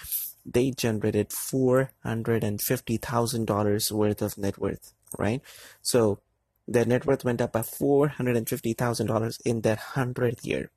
they 0.44 0.70
generated 0.70 1.30
$450,000 1.30 3.92
worth 3.92 4.22
of 4.22 4.38
net 4.38 4.58
worth 4.58 4.92
right? 5.18 5.40
So 5.80 6.20
their 6.66 6.84
net 6.84 7.06
worth 7.06 7.24
went 7.24 7.40
up 7.40 7.52
by 7.52 7.60
$450,000 7.60 9.40
in 9.44 9.60
their 9.60 9.76
100th 9.76 10.44
year. 10.44 10.70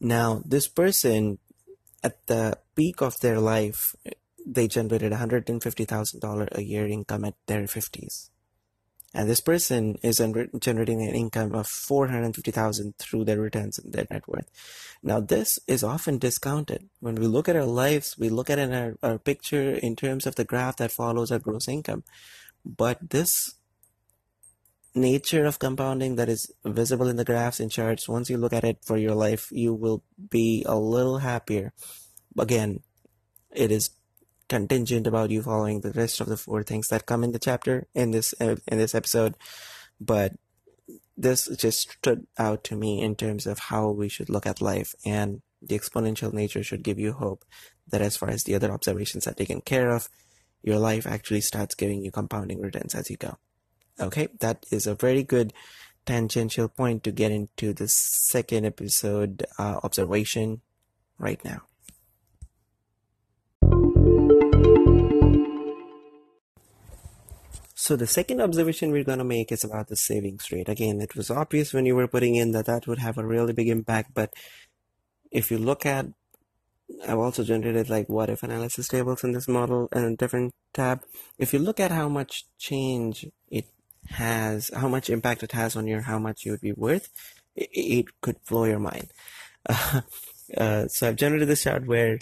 Now 0.00 0.42
this 0.44 0.68
person 0.68 1.38
at 2.02 2.26
the 2.26 2.58
peak 2.74 3.00
of 3.00 3.20
their 3.20 3.38
life 3.38 3.94
they 4.44 4.66
generated 4.66 5.12
$150,000 5.12 6.48
a 6.52 6.62
year 6.62 6.86
income 6.86 7.24
at 7.24 7.34
their 7.46 7.62
50s 7.62 8.30
and 9.14 9.28
this 9.28 9.40
person 9.40 9.96
is 10.02 10.22
generating 10.58 11.02
an 11.02 11.14
income 11.14 11.54
of 11.54 11.66
450,000 11.66 12.94
through 12.98 13.24
their 13.24 13.40
returns 13.40 13.78
and 13.78 13.92
their 13.92 14.06
net 14.10 14.26
worth. 14.26 14.48
Now, 15.02 15.20
this 15.20 15.58
is 15.66 15.84
often 15.84 16.18
discounted. 16.18 16.88
When 17.00 17.16
we 17.16 17.26
look 17.26 17.48
at 17.48 17.56
our 17.56 17.66
lives, 17.66 18.16
we 18.18 18.30
look 18.30 18.48
at 18.48 18.58
in 18.58 18.72
our, 18.72 18.96
our 19.02 19.18
picture 19.18 19.72
in 19.72 19.96
terms 19.96 20.26
of 20.26 20.36
the 20.36 20.44
graph 20.44 20.78
that 20.78 20.92
follows 20.92 21.30
our 21.30 21.38
gross 21.38 21.68
income. 21.68 22.04
But 22.64 23.10
this 23.10 23.54
nature 24.94 25.44
of 25.44 25.58
compounding 25.58 26.16
that 26.16 26.28
is 26.28 26.50
visible 26.64 27.08
in 27.08 27.16
the 27.16 27.24
graphs 27.24 27.60
and 27.60 27.70
charts, 27.70 28.08
once 28.08 28.30
you 28.30 28.38
look 28.38 28.52
at 28.52 28.64
it 28.64 28.78
for 28.82 28.96
your 28.96 29.14
life, 29.14 29.48
you 29.50 29.74
will 29.74 30.02
be 30.30 30.64
a 30.66 30.78
little 30.78 31.18
happier. 31.18 31.72
Again, 32.38 32.80
it 33.50 33.70
is 33.70 33.90
contingent 34.52 35.06
about 35.06 35.30
you 35.30 35.40
following 35.42 35.80
the 35.80 35.92
rest 35.92 36.20
of 36.20 36.26
the 36.26 36.36
four 36.36 36.62
things 36.62 36.88
that 36.88 37.06
come 37.06 37.24
in 37.24 37.32
the 37.32 37.38
chapter 37.38 37.86
in 37.94 38.10
this 38.10 38.34
uh, 38.38 38.56
in 38.68 38.76
this 38.76 38.94
episode. 38.94 39.34
But 39.98 40.34
this 41.16 41.48
just 41.56 41.90
stood 41.92 42.26
out 42.36 42.62
to 42.64 42.76
me 42.76 43.00
in 43.00 43.16
terms 43.16 43.46
of 43.46 43.70
how 43.70 43.88
we 43.88 44.10
should 44.10 44.28
look 44.28 44.46
at 44.46 44.60
life 44.60 44.94
and 45.06 45.40
the 45.62 45.78
exponential 45.78 46.34
nature 46.34 46.62
should 46.62 46.82
give 46.82 46.98
you 46.98 47.12
hope 47.12 47.44
that 47.88 48.02
as 48.02 48.18
far 48.18 48.28
as 48.28 48.44
the 48.44 48.54
other 48.54 48.70
observations 48.70 49.26
are 49.26 49.32
taken 49.40 49.62
care 49.62 49.88
of 49.90 50.10
your 50.62 50.78
life 50.78 51.06
actually 51.06 51.40
starts 51.40 51.74
giving 51.74 52.04
you 52.04 52.10
compounding 52.10 52.60
returns 52.60 52.94
as 52.94 53.08
you 53.08 53.16
go. 53.16 53.38
Okay 53.98 54.28
that 54.40 54.66
is 54.70 54.86
a 54.86 54.94
very 54.94 55.22
good 55.22 55.54
tangential 56.04 56.68
point 56.68 57.04
to 57.04 57.12
get 57.12 57.32
into 57.32 57.72
the 57.72 57.88
second 57.88 58.66
episode 58.66 59.46
uh, 59.58 59.78
observation 59.82 60.60
right 61.18 61.42
now 61.42 61.62
So 67.82 67.96
the 67.96 68.06
second 68.06 68.40
observation 68.40 68.92
we're 68.92 69.02
going 69.02 69.18
to 69.18 69.24
make 69.24 69.50
is 69.50 69.64
about 69.64 69.88
the 69.88 69.96
savings 69.96 70.52
rate. 70.52 70.68
Again, 70.68 71.00
it 71.00 71.16
was 71.16 71.32
obvious 71.32 71.72
when 71.74 71.84
you 71.84 71.96
were 71.96 72.06
putting 72.06 72.36
in 72.36 72.52
that 72.52 72.66
that 72.66 72.86
would 72.86 73.00
have 73.00 73.18
a 73.18 73.26
really 73.26 73.52
big 73.52 73.66
impact, 73.66 74.14
but 74.14 74.32
if 75.32 75.50
you 75.50 75.58
look 75.58 75.84
at, 75.84 76.06
I've 77.08 77.18
also 77.18 77.42
generated 77.42 77.90
like 77.90 78.08
what 78.08 78.30
if 78.30 78.44
analysis 78.44 78.86
tables 78.86 79.24
in 79.24 79.32
this 79.32 79.48
model 79.48 79.88
in 79.90 80.04
a 80.04 80.14
different 80.14 80.52
tab. 80.72 81.02
If 81.38 81.52
you 81.52 81.58
look 81.58 81.80
at 81.80 81.90
how 81.90 82.08
much 82.08 82.44
change 82.56 83.26
it 83.50 83.66
has, 84.10 84.70
how 84.72 84.86
much 84.86 85.10
impact 85.10 85.42
it 85.42 85.50
has 85.50 85.74
on 85.74 85.88
your 85.88 86.02
how 86.02 86.20
much 86.20 86.44
you 86.44 86.52
would 86.52 86.60
be 86.60 86.70
worth, 86.70 87.08
it, 87.56 87.68
it 87.72 88.20
could 88.20 88.36
blow 88.48 88.62
your 88.62 88.78
mind. 88.78 89.10
Uh, 89.68 90.02
uh, 90.56 90.86
so 90.86 91.08
I've 91.08 91.16
generated 91.16 91.48
this 91.48 91.64
chart 91.64 91.88
where 91.88 92.20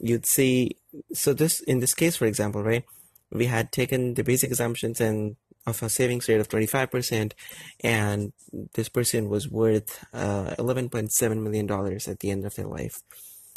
you'd 0.00 0.26
see, 0.26 0.78
so 1.12 1.32
this, 1.32 1.60
in 1.60 1.78
this 1.78 1.94
case, 1.94 2.16
for 2.16 2.26
example, 2.26 2.64
right? 2.64 2.84
We 3.30 3.46
had 3.46 3.72
taken 3.72 4.14
the 4.14 4.24
basic 4.24 4.50
assumptions 4.50 5.00
and 5.00 5.36
of 5.66 5.82
a 5.82 5.88
savings 5.88 6.28
rate 6.28 6.40
of 6.40 6.48
25% 6.48 7.32
and 7.80 8.32
this 8.74 8.88
person 8.88 9.28
was 9.28 9.48
worth 9.48 10.04
uh, 10.14 10.54
11.7 10.58 11.42
million 11.42 11.66
dollars 11.66 12.06
at 12.06 12.20
the 12.20 12.30
end 12.30 12.44
of 12.44 12.54
their 12.54 12.66
life. 12.66 13.02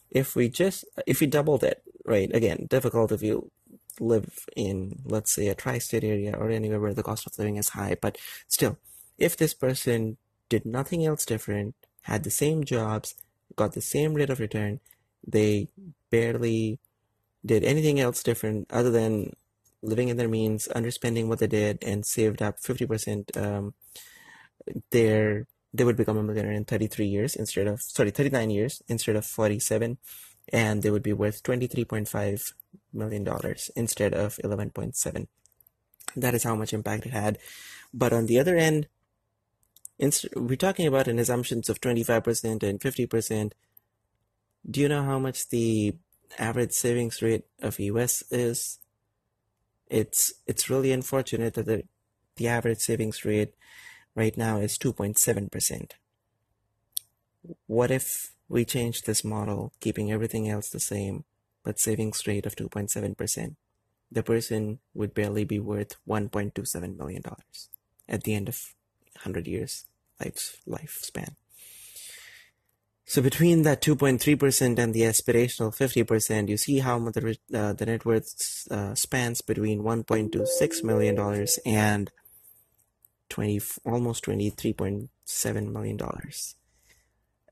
If 0.10 0.36
we 0.36 0.50
just 0.50 0.86
if 1.06 1.22
we 1.22 1.28
doubled 1.28 1.64
it 1.64 1.84
right 2.06 2.34
again 2.34 2.66
difficult 2.68 3.12
if 3.12 3.22
you 3.22 3.52
live 4.00 4.28
in 4.56 5.00
let's 5.06 5.34
say 5.36 5.48
a 5.48 5.56
tri-state 5.56 6.04
area 6.04 6.36
or 6.36 6.50
anywhere 6.50 6.80
where 6.80 6.94
the 6.94 7.04
cost 7.04 7.28
of 7.28 7.38
living 7.38 7.58
is 7.58 7.70
high 7.70 7.96
but 8.02 8.18
still 8.48 8.78
if 9.18 9.38
this 9.38 9.54
person 9.54 10.18
did 10.48 10.66
nothing 10.66 11.06
else 11.06 11.26
different 11.26 11.76
had 12.04 12.24
the 12.24 12.32
same 12.32 12.64
jobs 12.64 13.14
got 13.56 13.74
the 13.74 13.82
same 13.82 14.14
rate 14.16 14.30
of 14.30 14.40
return 14.40 14.80
they 15.28 15.68
barely 16.10 16.80
did 17.46 17.64
anything 17.64 18.00
else 18.00 18.24
different 18.24 18.66
other 18.72 18.90
than 18.90 19.34
living 19.82 20.10
in 20.10 20.18
their 20.18 20.28
means, 20.28 20.68
underspending 20.76 21.28
what 21.28 21.40
they 21.40 21.48
did, 21.48 21.84
and 21.84 22.06
saved 22.06 22.42
up 22.42 22.60
50%, 22.60 23.38
um, 23.38 23.74
they 24.92 25.84
would 25.84 25.98
become 25.98 26.18
a 26.18 26.24
millionaire 26.24 26.52
in 26.52 26.66
33 26.66 27.06
years 27.06 27.36
instead 27.36 27.68
of, 27.68 27.82
sorry, 27.82 28.12
39 28.12 28.50
years 28.50 28.82
instead 28.88 29.16
of 29.16 29.26
47, 29.26 29.98
and 30.52 30.82
they 30.82 30.90
would 30.90 31.04
be 31.04 31.14
worth 31.14 31.44
$23.5 31.44 32.54
million 32.94 33.28
instead 33.76 34.14
of 34.14 34.38
11.7. 34.44 35.28
That 36.16 36.34
is 36.34 36.44
how 36.44 36.56
much 36.56 36.74
impact 36.74 37.06
it 37.06 37.14
had. 37.14 37.38
But 37.94 38.14
on 38.14 38.26
the 38.26 38.40
other 38.40 38.56
end, 38.56 38.88
we're 40.36 40.56
talking 40.56 40.88
about 40.88 41.08
an 41.08 41.20
assumptions 41.20 41.70
of 41.70 41.82
25% 41.82 42.64
and 42.64 42.80
50%. 42.80 43.52
Do 44.70 44.82
you 44.82 44.90
know 44.90 45.04
how 45.04 45.20
much 45.20 45.50
the 45.50 45.96
average 46.38 46.72
savings 46.72 47.22
rate 47.22 47.46
of 47.62 47.80
US 47.80 48.24
is? 48.32 48.80
It's 49.90 50.34
it's 50.46 50.70
really 50.70 50.92
unfortunate 50.92 51.54
that 51.56 51.66
the 51.66 51.84
the 52.36 52.48
average 52.48 52.80
savings 52.80 53.26
rate 53.26 53.54
right 54.16 54.38
now 54.38 54.60
is 54.60 54.78
2.7%. 54.78 55.92
What 57.68 57.92
if 57.92 58.32
we 58.48 58.64
change 58.66 59.02
this 59.02 59.24
model, 59.24 59.74
keeping 59.80 60.12
everything 60.12 60.50
else 60.50 60.70
the 60.70 60.80
same, 60.80 61.26
but 61.64 61.80
savings 61.80 62.26
rate 62.26 62.46
of 62.46 62.56
2.7%? 62.56 63.56
The 64.12 64.24
person 64.24 64.80
would 64.94 65.14
barely 65.14 65.44
be 65.44 65.60
worth 65.60 65.96
$1.27 66.08 66.98
million 66.98 67.24
at 68.08 68.24
the 68.24 68.34
end 68.34 68.50
of 68.50 68.74
100 69.16 69.48
years 69.48 69.86
life, 70.20 70.62
lifespan. 70.68 71.36
So 73.10 73.24
between 73.24 73.64
that 73.64 73.82
2.3% 73.82 74.78
and 74.78 74.94
the 74.94 75.02
aspirational 75.02 75.76
50%, 75.76 76.48
you 76.48 76.58
see 76.58 76.78
how 76.78 77.00
the, 77.00 77.36
uh, 77.52 77.74
the 77.74 77.88
net 77.88 78.06
worth 78.06 78.68
uh, 78.70 78.94
spans 78.94 79.42
between 79.42 79.82
$1.26 79.82 80.84
million 80.84 81.18
and 81.18 81.48
and 81.66 82.12
20, 83.30 83.62
almost 83.84 84.26
$23.7 84.26 85.72
million. 85.72 86.00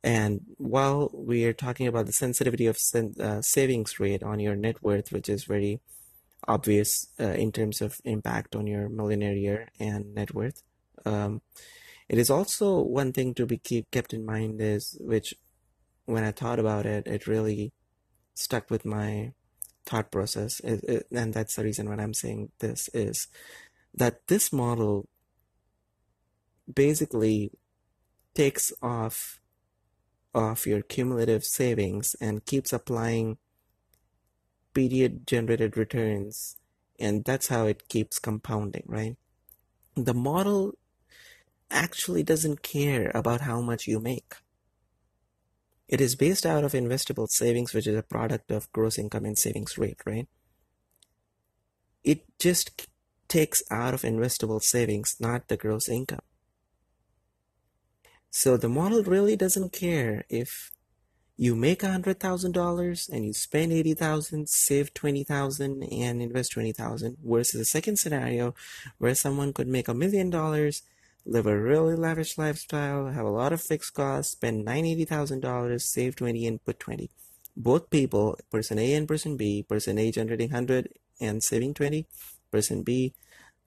And 0.03 0.41
while 0.57 1.09
we 1.11 1.43
are 1.45 1.53
talking 1.53 1.87
about 1.87 2.05
the 2.05 2.13
sensitivity 2.13 2.67
of 2.67 2.77
uh, 3.19 3.41
savings 3.41 3.99
rate 3.99 4.21
on 4.21 4.39
your 4.39 4.55
net 4.55 4.83
worth, 4.83 5.11
which 5.11 5.27
is 5.27 5.45
very 5.45 5.79
obvious 6.47 7.07
uh, 7.19 7.29
in 7.29 7.51
terms 7.51 7.81
of 7.81 7.99
impact 8.05 8.55
on 8.55 8.67
your 8.67 8.89
millionaire 8.89 9.33
year 9.33 9.69
and 9.79 10.13
net 10.13 10.35
worth, 10.35 10.61
um, 11.03 11.41
it 12.07 12.19
is 12.19 12.29
also 12.29 12.79
one 12.79 13.11
thing 13.11 13.33
to 13.33 13.47
be 13.47 13.57
keep 13.57 13.89
kept 13.89 14.13
in 14.13 14.23
mind 14.23 14.61
is 14.61 14.95
which 15.01 15.33
when 16.07 16.23
I 16.23 16.31
thought 16.31 16.57
about 16.57 16.85
it, 16.85 17.05
it 17.05 17.27
really 17.27 17.73
stuck 18.33 18.71
with 18.71 18.85
my 18.85 19.33
thought 19.85 20.09
process. 20.09 20.59
It, 20.61 20.83
it, 20.83 21.07
and 21.11 21.33
that's 21.33 21.55
the 21.55 21.63
reason 21.63 21.87
why 21.87 22.01
I'm 22.01 22.13
saying 22.13 22.51
this 22.59 22.89
is 22.93 23.27
that 23.93 24.25
this 24.27 24.51
model 24.53 25.07
basically 26.73 27.51
takes 28.33 28.71
off 28.81 29.39
of 30.33 30.65
your 30.65 30.81
cumulative 30.81 31.43
savings 31.43 32.15
and 32.21 32.45
keeps 32.45 32.71
applying 32.71 33.37
period 34.73 35.27
generated 35.27 35.75
returns. 35.75 36.55
And 36.99 37.25
that's 37.25 37.47
how 37.47 37.65
it 37.65 37.89
keeps 37.89 38.17
compounding 38.17 38.83
right? 38.87 39.17
The 39.95 40.13
model 40.13 40.75
actually 41.69 42.23
doesn't 42.23 42.61
care 42.61 43.11
about 43.13 43.41
how 43.41 43.59
much 43.61 43.87
you 43.87 43.99
make 43.99 44.35
it 45.87 46.01
is 46.01 46.15
based 46.15 46.45
out 46.45 46.63
of 46.63 46.73
investable 46.73 47.27
savings, 47.29 47.73
which 47.73 47.87
is 47.87 47.95
a 47.95 48.03
product 48.03 48.51
of 48.51 48.71
gross 48.71 48.97
income 48.97 49.25
and 49.25 49.37
savings 49.37 49.77
rate, 49.77 50.01
right? 50.05 50.27
It 52.03 52.25
just 52.39 52.87
takes 53.27 53.63
out 53.71 53.93
of 53.93 54.01
investable 54.01 54.61
savings, 54.61 55.17
not 55.19 55.47
the 55.47 55.57
gross 55.57 55.89
income. 55.89 56.19
So 58.29 58.57
the 58.57 58.69
model 58.69 59.03
really 59.03 59.35
doesn't 59.35 59.73
care 59.73 60.25
if 60.29 60.71
you 61.37 61.55
make 61.55 61.83
a 61.83 61.91
hundred 61.91 62.19
thousand 62.19 62.53
dollars 62.53 63.09
and 63.11 63.25
you 63.25 63.33
spend 63.33 63.71
eighty 63.71 63.93
thousand, 63.93 64.49
save 64.49 64.93
twenty 64.93 65.23
thousand, 65.23 65.83
and 65.83 66.21
invest 66.21 66.51
twenty 66.53 66.71
thousand. 66.71 67.17
Versus 67.23 67.59
the 67.59 67.65
second 67.65 67.97
scenario, 67.97 68.55
where 68.97 69.15
someone 69.15 69.53
could 69.53 69.67
make 69.67 69.87
a 69.87 69.93
million 69.93 70.29
dollars 70.29 70.81
live 71.27 71.45
a 71.45 71.59
really 71.59 71.95
lavish 71.95 72.37
lifestyle, 72.37 73.07
have 73.07 73.25
a 73.25 73.29
lot 73.29 73.51
of 73.51 73.61
fixed 73.61 73.93
costs, 73.93 74.31
spend 74.31 74.65
$980,000, 74.65 75.81
save 75.81 76.15
20 76.15 76.47
and 76.47 76.63
put 76.63 76.79
20. 76.79 77.09
Both 77.55 77.89
people, 77.89 78.39
person 78.49 78.79
A 78.79 78.93
and 78.93 79.07
person 79.07 79.35
B, 79.35 79.63
person 79.63 79.97
A 79.97 80.09
generating 80.11 80.49
100 80.49 80.93
and 81.19 81.43
saving 81.43 81.73
20, 81.73 82.05
person 82.49 82.83
B, 82.83 83.13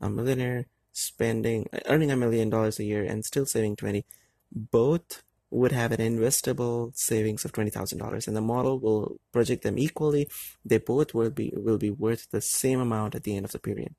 a 0.00 0.08
millionaire 0.08 0.66
spending, 0.92 1.68
earning 1.86 2.10
a 2.10 2.16
million 2.16 2.48
dollars 2.48 2.78
a 2.78 2.84
year 2.84 3.04
and 3.04 3.24
still 3.24 3.44
saving 3.44 3.76
20. 3.76 4.04
Both 4.52 5.22
would 5.50 5.72
have 5.72 5.92
an 5.92 6.00
investable 6.00 6.96
savings 6.96 7.44
of 7.44 7.52
$20,000 7.52 8.26
and 8.26 8.36
the 8.36 8.40
model 8.40 8.78
will 8.78 9.18
project 9.32 9.64
them 9.64 9.78
equally. 9.78 10.28
They 10.64 10.78
both 10.78 11.12
will 11.12 11.30
be, 11.30 11.52
will 11.54 11.78
be 11.78 11.90
worth 11.90 12.30
the 12.30 12.40
same 12.40 12.80
amount 12.80 13.14
at 13.14 13.24
the 13.24 13.36
end 13.36 13.44
of 13.44 13.52
the 13.52 13.58
period. 13.58 13.94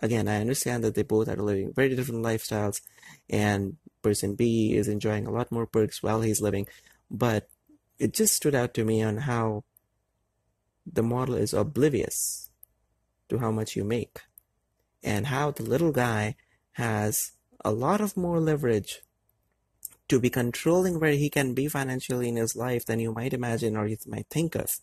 Again, 0.00 0.28
I 0.28 0.40
understand 0.40 0.82
that 0.82 0.94
they 0.94 1.02
both 1.02 1.28
are 1.28 1.36
living 1.36 1.72
very 1.74 1.94
different 1.94 2.24
lifestyles 2.24 2.80
and 3.28 3.76
person 4.02 4.34
B 4.34 4.74
is 4.74 4.88
enjoying 4.88 5.26
a 5.26 5.30
lot 5.30 5.52
more 5.52 5.66
perks 5.66 6.02
while 6.02 6.22
he's 6.22 6.40
living, 6.40 6.66
but 7.10 7.48
it 7.98 8.14
just 8.14 8.34
stood 8.34 8.54
out 8.54 8.72
to 8.74 8.84
me 8.84 9.02
on 9.02 9.18
how 9.18 9.64
the 10.90 11.02
model 11.02 11.34
is 11.34 11.52
oblivious 11.52 12.50
to 13.28 13.38
how 13.38 13.50
much 13.50 13.76
you 13.76 13.84
make 13.84 14.20
and 15.02 15.26
how 15.26 15.50
the 15.50 15.62
little 15.62 15.92
guy 15.92 16.36
has 16.72 17.32
a 17.64 17.70
lot 17.70 18.00
of 18.00 18.16
more 18.16 18.40
leverage 18.40 19.02
to 20.08 20.18
be 20.18 20.30
controlling 20.30 20.98
where 20.98 21.12
he 21.12 21.30
can 21.30 21.54
be 21.54 21.68
financially 21.68 22.28
in 22.28 22.36
his 22.36 22.56
life 22.56 22.84
than 22.86 22.98
you 22.98 23.12
might 23.12 23.32
imagine 23.32 23.76
or 23.76 23.86
you 23.86 23.96
might 24.06 24.26
think 24.28 24.54
of 24.54 24.80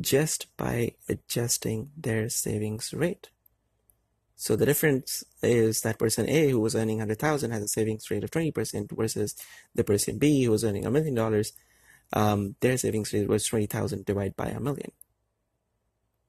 just 0.00 0.46
by 0.56 0.92
adjusting 1.08 1.90
their 1.96 2.28
savings 2.28 2.94
rate. 2.94 3.30
So 4.44 4.56
the 4.56 4.66
difference 4.66 5.24
is 5.42 5.80
that 5.80 5.98
person 5.98 6.28
A 6.28 6.50
who 6.50 6.60
was 6.60 6.76
earning 6.76 6.98
100,000 6.98 7.50
has 7.50 7.62
a 7.62 7.66
savings 7.66 8.10
rate 8.10 8.24
of 8.24 8.30
20% 8.30 8.92
versus 8.94 9.34
the 9.74 9.84
person 9.84 10.18
B 10.18 10.44
who 10.44 10.50
was 10.50 10.62
earning 10.62 10.84
a 10.84 10.90
million 10.90 11.14
dollars, 11.14 11.54
um, 12.12 12.54
their 12.60 12.76
savings 12.76 13.14
rate 13.14 13.26
was 13.26 13.46
20,000 13.46 14.04
divided 14.04 14.36
by 14.36 14.48
a 14.48 14.60
million. 14.60 14.92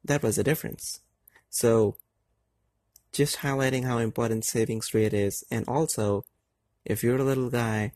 That 0.06 0.24
was 0.24 0.38
the 0.38 0.46
difference. 0.46 1.02
So 1.50 1.98
just 3.12 3.40
highlighting 3.40 3.84
how 3.84 3.98
important 3.98 4.46
savings 4.46 4.94
rate 4.94 5.14
is 5.14 5.44
and 5.52 5.68
also 5.68 6.24
if 6.86 7.04
you're 7.04 7.18
a 7.18 7.24
little 7.26 7.50
guy, 7.50 7.92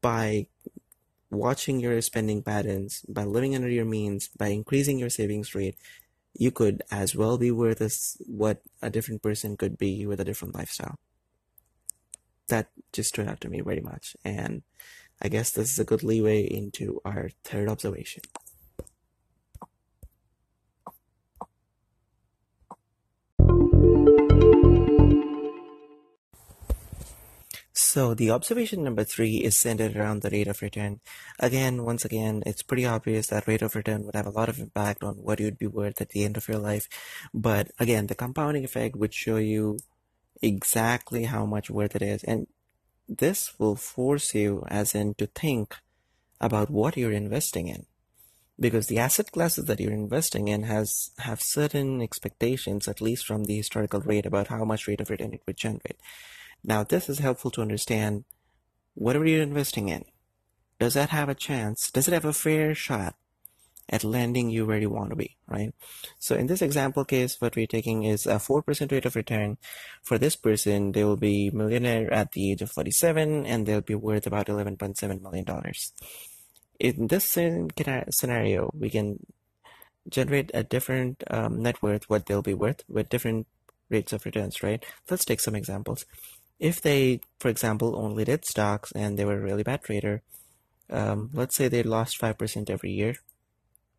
by 0.00 0.46
watching 1.30 1.78
your 1.78 2.00
spending 2.00 2.42
patterns, 2.42 3.04
by 3.06 3.24
living 3.24 3.54
under 3.54 3.68
your 3.68 3.84
means, 3.84 4.28
by 4.28 4.48
increasing 4.48 4.98
your 4.98 5.10
savings 5.10 5.54
rate, 5.54 5.76
you 6.34 6.50
could 6.50 6.82
as 6.90 7.14
well 7.14 7.38
be 7.38 7.50
worth 7.50 7.80
as 7.80 8.16
what 8.26 8.62
a 8.80 8.90
different 8.90 9.22
person 9.22 9.56
could 9.56 9.78
be 9.78 10.06
with 10.06 10.20
a 10.20 10.24
different 10.24 10.54
lifestyle. 10.54 10.98
That 12.48 12.70
just 12.92 13.10
stood 13.10 13.28
out 13.28 13.40
to 13.42 13.48
me 13.48 13.60
very 13.60 13.80
much. 13.80 14.16
And 14.24 14.62
I 15.20 15.28
guess 15.28 15.50
this 15.50 15.72
is 15.72 15.78
a 15.78 15.84
good 15.84 16.02
leeway 16.02 16.42
into 16.42 17.00
our 17.04 17.30
third 17.44 17.68
observation. 17.68 18.22
So 27.92 28.14
the 28.14 28.30
observation 28.30 28.82
number 28.82 29.04
three 29.04 29.44
is 29.44 29.54
centered 29.54 29.94
around 29.94 30.22
the 30.22 30.30
rate 30.30 30.48
of 30.48 30.62
return. 30.62 31.00
Again, 31.38 31.84
once 31.84 32.06
again, 32.06 32.42
it's 32.46 32.62
pretty 32.62 32.86
obvious 32.86 33.26
that 33.26 33.46
rate 33.46 33.60
of 33.60 33.74
return 33.74 34.06
would 34.06 34.14
have 34.14 34.24
a 34.24 34.30
lot 34.30 34.48
of 34.48 34.58
impact 34.58 35.04
on 35.04 35.16
what 35.16 35.40
you'd 35.40 35.58
be 35.58 35.66
worth 35.66 36.00
at 36.00 36.08
the 36.08 36.24
end 36.24 36.38
of 36.38 36.48
your 36.48 36.56
life. 36.56 36.88
But 37.34 37.70
again, 37.78 38.06
the 38.06 38.14
compounding 38.14 38.64
effect 38.64 38.96
would 38.96 39.12
show 39.12 39.36
you 39.36 39.76
exactly 40.40 41.24
how 41.24 41.44
much 41.44 41.68
worth 41.68 41.94
it 41.94 42.00
is. 42.00 42.24
And 42.24 42.46
this 43.06 43.52
will 43.58 43.76
force 43.76 44.34
you, 44.34 44.64
as 44.68 44.94
in, 44.94 45.12
to 45.16 45.26
think 45.26 45.76
about 46.40 46.70
what 46.70 46.96
you're 46.96 47.12
investing 47.12 47.68
in. 47.68 47.84
Because 48.58 48.86
the 48.86 49.00
asset 49.00 49.32
classes 49.32 49.66
that 49.66 49.80
you're 49.80 49.92
investing 49.92 50.48
in 50.48 50.62
has 50.62 51.10
have 51.18 51.42
certain 51.42 52.00
expectations, 52.00 52.88
at 52.88 53.02
least 53.02 53.26
from 53.26 53.44
the 53.44 53.58
historical 53.58 54.00
rate, 54.00 54.24
about 54.24 54.48
how 54.48 54.64
much 54.64 54.88
rate 54.88 55.02
of 55.02 55.10
return 55.10 55.34
it 55.34 55.42
would 55.46 55.58
generate. 55.58 56.00
Now, 56.64 56.84
this 56.84 57.08
is 57.08 57.18
helpful 57.18 57.50
to 57.52 57.62
understand 57.62 58.24
whatever 58.94 59.26
you're 59.26 59.42
investing 59.42 59.88
in. 59.88 60.04
Does 60.78 60.94
that 60.94 61.10
have 61.10 61.28
a 61.28 61.34
chance? 61.34 61.90
Does 61.90 62.08
it 62.08 62.14
have 62.14 62.24
a 62.24 62.32
fair 62.32 62.74
shot 62.74 63.14
at 63.88 64.04
landing 64.04 64.48
you 64.48 64.64
where 64.64 64.78
you 64.78 64.90
want 64.90 65.10
to 65.10 65.16
be, 65.16 65.36
right? 65.46 65.74
So 66.18 66.36
in 66.36 66.46
this 66.46 66.62
example 66.62 67.04
case, 67.04 67.40
what 67.40 67.56
we're 67.56 67.66
taking 67.66 68.04
is 68.04 68.26
a 68.26 68.36
4% 68.36 68.90
rate 68.90 69.04
of 69.04 69.16
return. 69.16 69.58
For 70.02 70.18
this 70.18 70.36
person, 70.36 70.92
they 70.92 71.04
will 71.04 71.16
be 71.16 71.50
millionaire 71.50 72.12
at 72.12 72.32
the 72.32 72.52
age 72.52 72.62
of 72.62 72.70
47 72.70 73.44
and 73.44 73.66
they'll 73.66 73.80
be 73.80 73.94
worth 73.94 74.26
about 74.26 74.46
$11.7 74.46 75.20
million. 75.20 75.44
In 76.78 77.06
this 77.08 77.24
scenario, 78.10 78.70
we 78.76 78.90
can 78.90 79.24
generate 80.08 80.50
a 80.54 80.64
different 80.64 81.22
um, 81.30 81.62
net 81.62 81.82
worth, 81.82 82.08
what 82.08 82.26
they'll 82.26 82.42
be 82.42 82.54
worth 82.54 82.82
with 82.88 83.08
different 83.08 83.46
rates 83.88 84.12
of 84.12 84.24
returns, 84.24 84.62
right? 84.62 84.84
Let's 85.10 85.24
take 85.24 85.40
some 85.40 85.54
examples 85.54 86.06
if 86.62 86.80
they, 86.80 87.20
for 87.40 87.48
example, 87.48 87.96
only 87.96 88.24
did 88.24 88.44
stocks 88.44 88.92
and 88.92 89.18
they 89.18 89.24
were 89.24 89.36
a 89.36 89.40
really 89.40 89.64
bad 89.64 89.82
trader, 89.82 90.22
um, 90.88 91.28
let's 91.34 91.56
say 91.56 91.66
they 91.66 91.82
lost 91.82 92.20
5% 92.20 92.70
every 92.70 92.92
year, 92.92 93.16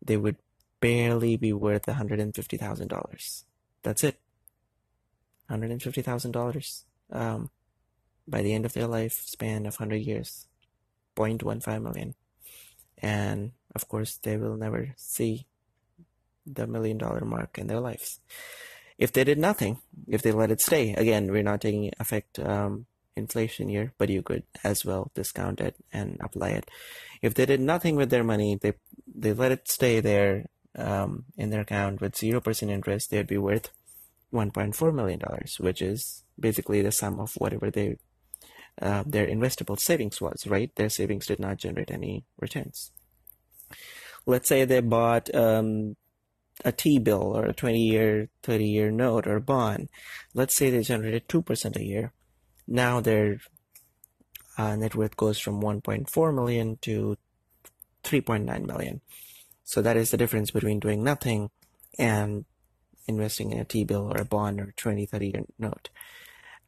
they 0.00 0.16
would 0.16 0.36
barely 0.80 1.36
be 1.36 1.52
worth 1.52 1.84
$150,000. 1.84 3.44
That's 3.82 4.02
it. 4.02 4.18
$150,000 5.50 6.84
um, 7.12 7.50
by 8.26 8.40
the 8.40 8.54
end 8.54 8.64
of 8.64 8.72
their 8.72 8.88
lifespan 8.88 9.66
of 9.66 9.78
100 9.78 9.96
years, 9.96 10.46
0.15 11.16 11.82
million. 11.82 12.14
And 12.96 13.52
of 13.74 13.88
course, 13.88 14.16
they 14.16 14.38
will 14.38 14.56
never 14.56 14.94
see 14.96 15.46
the 16.46 16.66
million 16.66 16.96
dollar 16.96 17.26
mark 17.26 17.58
in 17.58 17.66
their 17.66 17.80
lives. 17.80 18.20
If 18.98 19.12
they 19.12 19.24
did 19.24 19.38
nothing, 19.38 19.78
if 20.08 20.22
they 20.22 20.32
let 20.32 20.50
it 20.50 20.60
stay, 20.60 20.94
again, 20.94 21.30
we're 21.30 21.42
not 21.42 21.60
taking 21.60 21.90
effect 21.98 22.38
um, 22.38 22.86
inflation 23.16 23.68
here, 23.68 23.92
but 23.98 24.08
you 24.08 24.22
could 24.22 24.44
as 24.62 24.84
well 24.84 25.10
discount 25.14 25.60
it 25.60 25.76
and 25.92 26.16
apply 26.20 26.50
it. 26.50 26.70
If 27.22 27.34
they 27.34 27.46
did 27.46 27.60
nothing 27.60 27.96
with 27.96 28.10
their 28.10 28.24
money, 28.24 28.56
they 28.56 28.74
they 29.06 29.32
let 29.32 29.52
it 29.52 29.68
stay 29.68 30.00
there 30.00 30.46
um, 30.76 31.24
in 31.36 31.50
their 31.50 31.60
account 31.60 32.00
with 32.00 32.16
zero 32.16 32.40
percent 32.40 32.72
interest, 32.72 33.10
they'd 33.10 33.26
be 33.26 33.38
worth 33.38 33.70
1.4 34.32 34.94
million 34.94 35.20
dollars, 35.20 35.58
which 35.60 35.80
is 35.80 36.24
basically 36.38 36.82
the 36.82 36.92
sum 36.92 37.20
of 37.20 37.34
whatever 37.34 37.70
they 37.70 37.96
uh, 38.82 39.04
their 39.06 39.26
investable 39.26 39.78
savings 39.78 40.20
was. 40.20 40.46
Right, 40.46 40.74
their 40.74 40.88
savings 40.88 41.26
did 41.26 41.38
not 41.38 41.58
generate 41.58 41.90
any 41.90 42.24
returns. 42.40 42.90
Let's 44.26 44.48
say 44.48 44.64
they 44.64 44.80
bought 44.80 45.32
um, 45.34 45.96
a 46.64 46.72
T-bill 46.72 47.22
or 47.22 47.46
a 47.46 47.54
20-year, 47.54 48.28
30-year 48.42 48.90
note 48.90 49.26
or 49.26 49.40
bond, 49.40 49.88
let's 50.34 50.54
say 50.54 50.70
they 50.70 50.82
generated 50.82 51.28
2% 51.28 51.76
a 51.76 51.84
year. 51.84 52.12
Now 52.66 53.00
their 53.00 53.40
uh, 54.56 54.76
net 54.76 54.94
worth 54.94 55.16
goes 55.16 55.38
from 55.38 55.60
1.4 55.60 56.34
million 56.34 56.78
to 56.82 57.16
3.9 58.04 58.66
million. 58.66 59.00
So 59.64 59.82
that 59.82 59.96
is 59.96 60.10
the 60.10 60.16
difference 60.16 60.50
between 60.50 60.78
doing 60.78 61.02
nothing 61.02 61.50
and 61.98 62.44
investing 63.06 63.50
in 63.50 63.58
a 63.58 63.64
T-bill 63.64 64.12
or 64.12 64.20
a 64.20 64.24
bond 64.24 64.60
or 64.60 64.72
20, 64.76 65.06
30 65.06 65.26
year 65.26 65.44
note. 65.58 65.88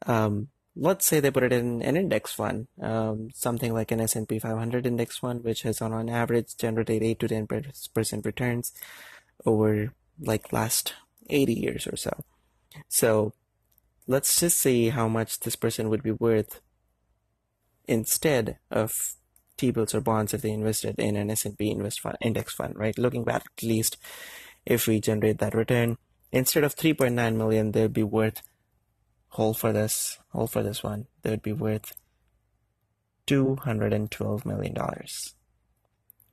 Um, 0.07 0.49
let's 0.75 1.07
say 1.07 1.20
they 1.20 1.31
put 1.31 1.42
it 1.42 1.53
in 1.53 1.83
an 1.83 1.96
index 1.96 2.33
fund, 2.33 2.66
um, 2.83 3.31
something 3.35 3.72
like 3.72 3.90
an 3.90 4.01
S&P 4.01 4.38
500 4.38 4.87
index 4.87 5.18
fund, 5.18 5.44
which 5.44 5.62
has 5.62 5.81
on, 5.81 5.92
on 5.92 6.09
average 6.09 6.57
generated 6.57 7.03
8 7.03 7.20
to 7.20 7.29
10 7.29 7.49
percent 7.94 8.27
returns 8.27 8.72
over 9.46 9.92
like 10.20 10.52
last 10.52 10.94
80 11.30 11.54
years 11.54 11.87
or 11.87 11.96
so. 11.96 12.24
So 12.88 13.32
let's 14.06 14.38
just 14.40 14.59
see 14.59 14.90
how 14.90 15.09
much 15.09 15.40
this 15.40 15.56
person 15.56 15.88
would 15.88 16.02
be 16.02 16.12
worth 16.12 16.61
instead 17.88 18.59
of 18.70 19.14
T-bills 19.56 19.94
or 19.94 20.00
bonds 20.00 20.35
if 20.35 20.42
they 20.42 20.50
invested 20.50 20.98
in 20.98 21.16
an 21.16 21.30
S&P 21.30 21.70
invest 21.70 22.00
fund, 22.00 22.16
index 22.20 22.52
fund, 22.52 22.74
right? 22.76 22.98
Looking 22.98 23.24
back 23.24 23.44
at 23.56 23.62
least 23.62 23.96
if 24.66 24.87
we 24.87 25.00
generate 25.00 25.38
that 25.38 25.54
return, 25.54 25.96
instead 26.32 26.64
of 26.64 26.76
3.9 26.76 27.37
million, 27.37 27.72
they'd 27.72 27.92
be 27.92 28.02
worth 28.02 28.42
hold 29.30 29.59
for 29.59 29.72
this, 29.72 30.18
hold 30.32 30.50
for 30.50 30.62
this 30.62 30.82
one, 30.82 31.06
they 31.22 31.30
would 31.30 31.42
be 31.42 31.52
worth 31.52 31.92
212 33.26 34.46
million 34.46 34.74
dollars. 34.74 35.36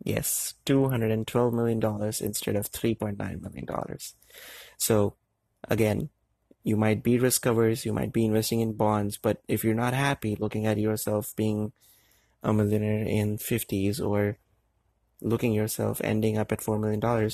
Yes, 0.04 0.56
$212 0.66 1.54
million 1.54 1.82
instead 2.22 2.56
of 2.58 2.70
$3.9 2.72 3.18
million. 3.42 3.98
So, 4.78 5.16
again, 5.70 6.10
you 6.64 6.76
might 6.76 7.04
be 7.04 7.18
risk 7.18 7.42
covers, 7.42 7.86
you 7.86 7.94
might 7.94 8.12
be 8.12 8.26
investing 8.26 8.60
in 8.60 8.74
bonds, 8.74 9.18
but 9.18 9.42
if 9.48 9.64
you're 9.64 9.74
not 9.74 9.94
happy 9.94 10.36
looking 10.38 10.66
at 10.66 10.78
yourself 10.78 11.34
being 11.38 11.72
a 12.42 12.54
millionaire 12.54 13.06
in 13.06 13.38
50s 13.38 14.06
or 14.06 14.38
looking 15.22 15.54
yourself 15.54 16.02
ending 16.04 16.38
up 16.38 16.52
at 16.52 16.60
$4 16.60 16.80
million, 16.80 17.32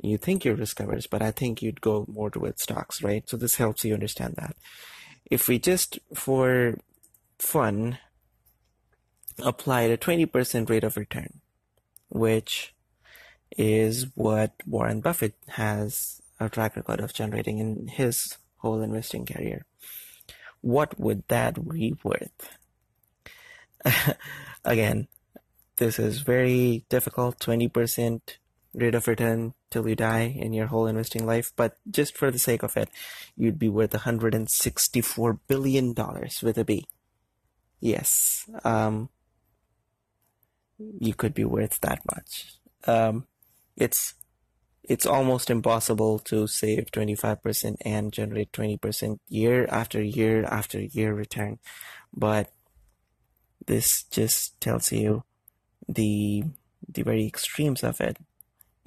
you 0.00 0.16
think 0.16 0.44
you're 0.44 0.54
risk 0.54 0.76
covers, 0.76 1.08
but 1.08 1.22
I 1.22 1.32
think 1.32 1.62
you'd 1.62 1.80
go 1.80 2.04
more 2.08 2.30
towards 2.30 2.62
stocks, 2.62 3.02
right? 3.02 3.28
So 3.28 3.36
this 3.36 3.56
helps 3.56 3.84
you 3.84 3.94
understand 3.94 4.34
that. 4.36 4.54
If 5.30 5.48
we 5.48 5.58
just, 5.58 5.98
for 6.14 6.78
fun, 7.38 7.98
applied 9.38 9.90
a 9.90 9.96
20% 9.96 10.68
rate 10.68 10.84
of 10.84 10.96
return, 10.96 11.40
which 12.14 12.72
is 13.56 14.06
what 14.14 14.52
Warren 14.66 15.00
Buffett 15.00 15.34
has 15.48 16.22
a 16.38 16.48
track 16.48 16.76
record 16.76 17.00
of 17.00 17.12
generating 17.12 17.58
in 17.58 17.88
his 17.88 18.38
whole 18.58 18.80
investing 18.80 19.26
career. 19.26 19.66
What 20.60 20.98
would 20.98 21.24
that 21.28 21.68
be 21.68 21.94
worth? 22.02 22.56
again, 24.64 25.08
this 25.76 25.98
is 25.98 26.20
very 26.20 26.84
difficult 26.88 27.40
20% 27.40 28.20
rate 28.72 28.94
of 28.94 29.08
return 29.08 29.54
till 29.70 29.88
you 29.88 29.96
die 29.96 30.34
in 30.38 30.52
your 30.52 30.66
whole 30.68 30.86
investing 30.86 31.26
life. 31.26 31.52
But 31.56 31.76
just 31.90 32.16
for 32.16 32.30
the 32.30 32.38
sake 32.38 32.62
of 32.62 32.76
it, 32.76 32.88
you'd 33.36 33.58
be 33.58 33.68
worth 33.68 33.90
$164 33.90 35.38
billion 35.48 35.94
with 36.42 36.58
a 36.58 36.64
B. 36.64 36.86
Yes. 37.80 38.48
Um, 38.64 39.10
you 40.78 41.14
could 41.14 41.34
be 41.34 41.44
worth 41.44 41.80
that 41.80 42.02
much. 42.14 42.54
Um, 42.86 43.26
it's 43.76 44.14
it's 44.82 45.06
almost 45.06 45.48
impossible 45.48 46.18
to 46.18 46.46
save 46.46 46.90
25% 46.92 47.76
and 47.86 48.12
generate 48.12 48.52
20% 48.52 49.18
year 49.28 49.66
after 49.70 50.02
year 50.02 50.44
after 50.44 50.78
year 50.78 51.14
return. 51.14 51.58
But 52.12 52.52
this 53.66 54.02
just 54.04 54.60
tells 54.60 54.92
you 54.92 55.24
the 55.88 56.44
the 56.86 57.02
very 57.02 57.26
extremes 57.26 57.82
of 57.82 57.98
it 58.00 58.18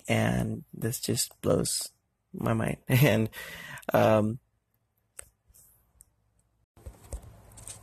and 0.07 0.63
this 0.71 0.99
just 0.99 1.39
blows 1.41 1.89
my 2.31 2.53
mind 2.53 2.77
and 2.87 3.29
um, 3.91 4.37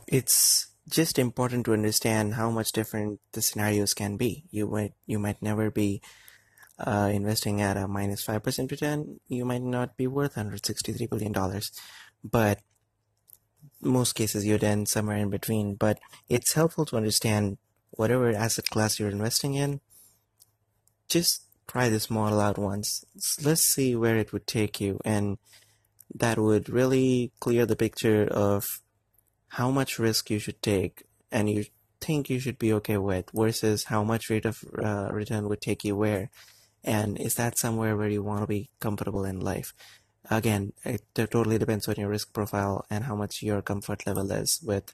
it's 0.07 0.67
just 0.89 1.17
important 1.17 1.65
to 1.65 1.73
understand 1.73 2.35
how 2.35 2.49
much 2.49 2.71
different 2.71 3.19
the 3.31 3.41
scenarios 3.41 3.93
can 3.93 4.17
be. 4.17 4.45
You 4.51 4.67
might 4.67 4.93
you 5.05 5.19
might 5.19 5.41
never 5.41 5.71
be 5.71 6.01
uh, 6.79 7.09
investing 7.11 7.61
at 7.61 7.77
a 7.77 7.87
minus 7.87 8.25
5% 8.25 8.69
return. 8.69 9.19
You 9.27 9.45
might 9.45 9.61
not 9.61 9.97
be 9.97 10.07
worth 10.07 10.35
163 10.35 11.07
billion 11.07 11.31
dollars. 11.31 11.71
But 12.23 12.59
most 13.81 14.13
cases 14.13 14.45
you'd 14.45 14.63
end 14.63 14.87
somewhere 14.89 15.17
in 15.17 15.29
between. 15.29 15.75
But 15.75 15.99
it's 16.29 16.53
helpful 16.53 16.85
to 16.85 16.97
understand 16.97 17.57
whatever 17.91 18.29
asset 18.31 18.69
class 18.69 18.99
you're 18.99 19.09
investing 19.09 19.55
in. 19.55 19.81
Just 21.07 21.43
try 21.67 21.89
this 21.89 22.09
model 22.09 22.41
out 22.41 22.57
once. 22.57 23.03
Let's 23.41 23.63
see 23.63 23.95
where 23.95 24.17
it 24.17 24.33
would 24.33 24.47
take 24.47 24.81
you. 24.81 24.99
And 25.05 25.37
that 26.13 26.37
would 26.37 26.69
really 26.69 27.31
clear 27.39 27.65
the 27.65 27.75
picture 27.75 28.25
of 28.25 28.81
how 29.49 29.71
much 29.71 29.99
risk 29.99 30.29
you 30.29 30.39
should 30.39 30.61
take 30.61 31.03
and 31.31 31.49
you 31.49 31.65
think 32.01 32.29
you 32.29 32.39
should 32.39 32.59
be 32.59 32.73
okay 32.73 32.97
with 32.97 33.29
versus 33.33 33.85
how 33.85 34.03
much 34.03 34.29
rate 34.29 34.45
of 34.45 34.63
uh, 34.77 35.09
return 35.11 35.47
would 35.49 35.61
take 35.61 35.83
you 35.83 35.95
where. 35.95 36.29
And 36.83 37.19
is 37.19 37.35
that 37.35 37.57
somewhere 37.57 37.97
where 37.97 38.09
you 38.09 38.21
want 38.21 38.41
to 38.41 38.47
be 38.47 38.69
comfortable 38.79 39.25
in 39.25 39.39
life? 39.39 39.73
Again, 40.29 40.73
it 40.83 41.01
totally 41.15 41.57
depends 41.57 41.87
on 41.87 41.95
your 41.97 42.09
risk 42.09 42.33
profile 42.33 42.85
and 42.89 43.05
how 43.05 43.15
much 43.15 43.41
your 43.41 43.61
comfort 43.61 44.05
level 44.05 44.31
is 44.31 44.59
with 44.63 44.93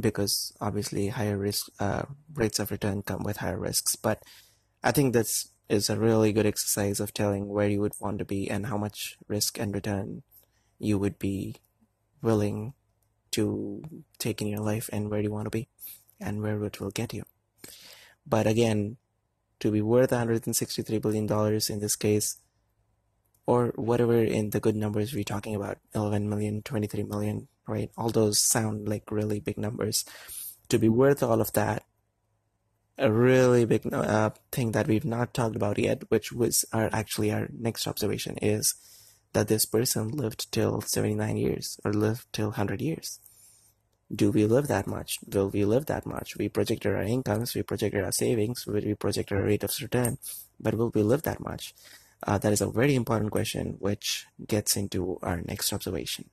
because 0.00 0.52
obviously 0.60 1.08
higher 1.08 1.38
risk 1.38 1.68
uh, 1.78 2.02
rates 2.34 2.58
of 2.58 2.70
return 2.70 3.02
come 3.02 3.22
with 3.22 3.38
higher 3.38 3.58
risks. 3.58 3.96
But 3.96 4.22
I 4.82 4.92
think 4.92 5.14
that's 5.14 5.50
is 5.68 5.88
a 5.88 5.96
really 5.96 6.32
good 6.32 6.46
exercise 6.46 6.98
of 6.98 7.14
telling 7.14 7.48
where 7.48 7.68
you 7.68 7.80
would 7.80 7.92
want 8.00 8.18
to 8.18 8.24
be 8.24 8.50
and 8.50 8.66
how 8.66 8.76
much 8.76 9.16
risk 9.28 9.58
and 9.58 9.72
return 9.72 10.22
you 10.80 10.98
would 10.98 11.16
be 11.16 11.54
willing 12.20 12.74
to 13.32 13.82
take 14.18 14.40
in 14.42 14.48
your 14.48 14.60
life 14.60 14.90
and 14.92 15.10
where 15.10 15.20
you 15.20 15.30
want 15.30 15.46
to 15.46 15.50
be 15.50 15.68
and 16.20 16.42
where 16.42 16.62
it 16.64 16.80
will 16.80 16.90
get 16.90 17.14
you. 17.14 17.24
But 18.26 18.46
again, 18.46 18.96
to 19.60 19.70
be 19.70 19.82
worth 19.82 20.10
$163 20.10 21.00
billion 21.02 21.26
in 21.68 21.80
this 21.80 21.96
case, 21.96 22.38
or 23.46 23.72
whatever 23.74 24.22
in 24.22 24.50
the 24.50 24.60
good 24.60 24.76
numbers 24.76 25.12
we're 25.12 25.24
talking 25.24 25.56
about 25.56 25.78
11 25.94 26.28
million, 26.28 26.62
23 26.62 27.02
million, 27.04 27.48
right? 27.66 27.90
All 27.96 28.10
those 28.10 28.38
sound 28.38 28.88
like 28.88 29.10
really 29.10 29.40
big 29.40 29.58
numbers. 29.58 30.04
To 30.68 30.78
be 30.78 30.88
worth 30.88 31.22
all 31.22 31.40
of 31.40 31.52
that, 31.54 31.82
a 32.96 33.10
really 33.10 33.64
big 33.64 33.92
uh, 33.92 34.30
thing 34.52 34.72
that 34.72 34.86
we've 34.86 35.04
not 35.04 35.34
talked 35.34 35.56
about 35.56 35.78
yet, 35.78 36.04
which 36.10 36.30
was 36.32 36.64
our 36.72 36.90
actually 36.92 37.32
our 37.32 37.48
next 37.58 37.88
observation, 37.88 38.36
is 38.40 38.74
that 39.32 39.48
this 39.48 39.64
person 39.64 40.08
lived 40.08 40.50
till 40.52 40.80
79 40.80 41.36
years 41.36 41.78
or 41.84 41.92
lived 41.92 42.26
till 42.32 42.48
100 42.48 42.80
years. 42.80 43.20
Do 44.12 44.32
we 44.32 44.44
live 44.46 44.66
that 44.66 44.88
much? 44.88 45.18
Will 45.32 45.50
we 45.50 45.64
live 45.64 45.86
that 45.86 46.04
much? 46.04 46.36
We 46.36 46.48
projected 46.48 46.92
our 46.92 47.02
incomes, 47.02 47.54
we 47.54 47.62
projected 47.62 48.02
our 48.02 48.10
savings, 48.12 48.66
we 48.66 48.94
projected 48.94 49.38
our 49.38 49.44
rate 49.44 49.62
of 49.62 49.72
return, 49.80 50.18
but 50.58 50.74
will 50.74 50.90
we 50.92 51.02
live 51.02 51.22
that 51.22 51.40
much? 51.40 51.74
Uh, 52.26 52.36
that 52.38 52.52
is 52.52 52.60
a 52.60 52.70
very 52.70 52.94
important 52.94 53.30
question, 53.30 53.76
which 53.78 54.26
gets 54.46 54.76
into 54.76 55.18
our 55.22 55.40
next 55.42 55.72
observation. 55.72 56.28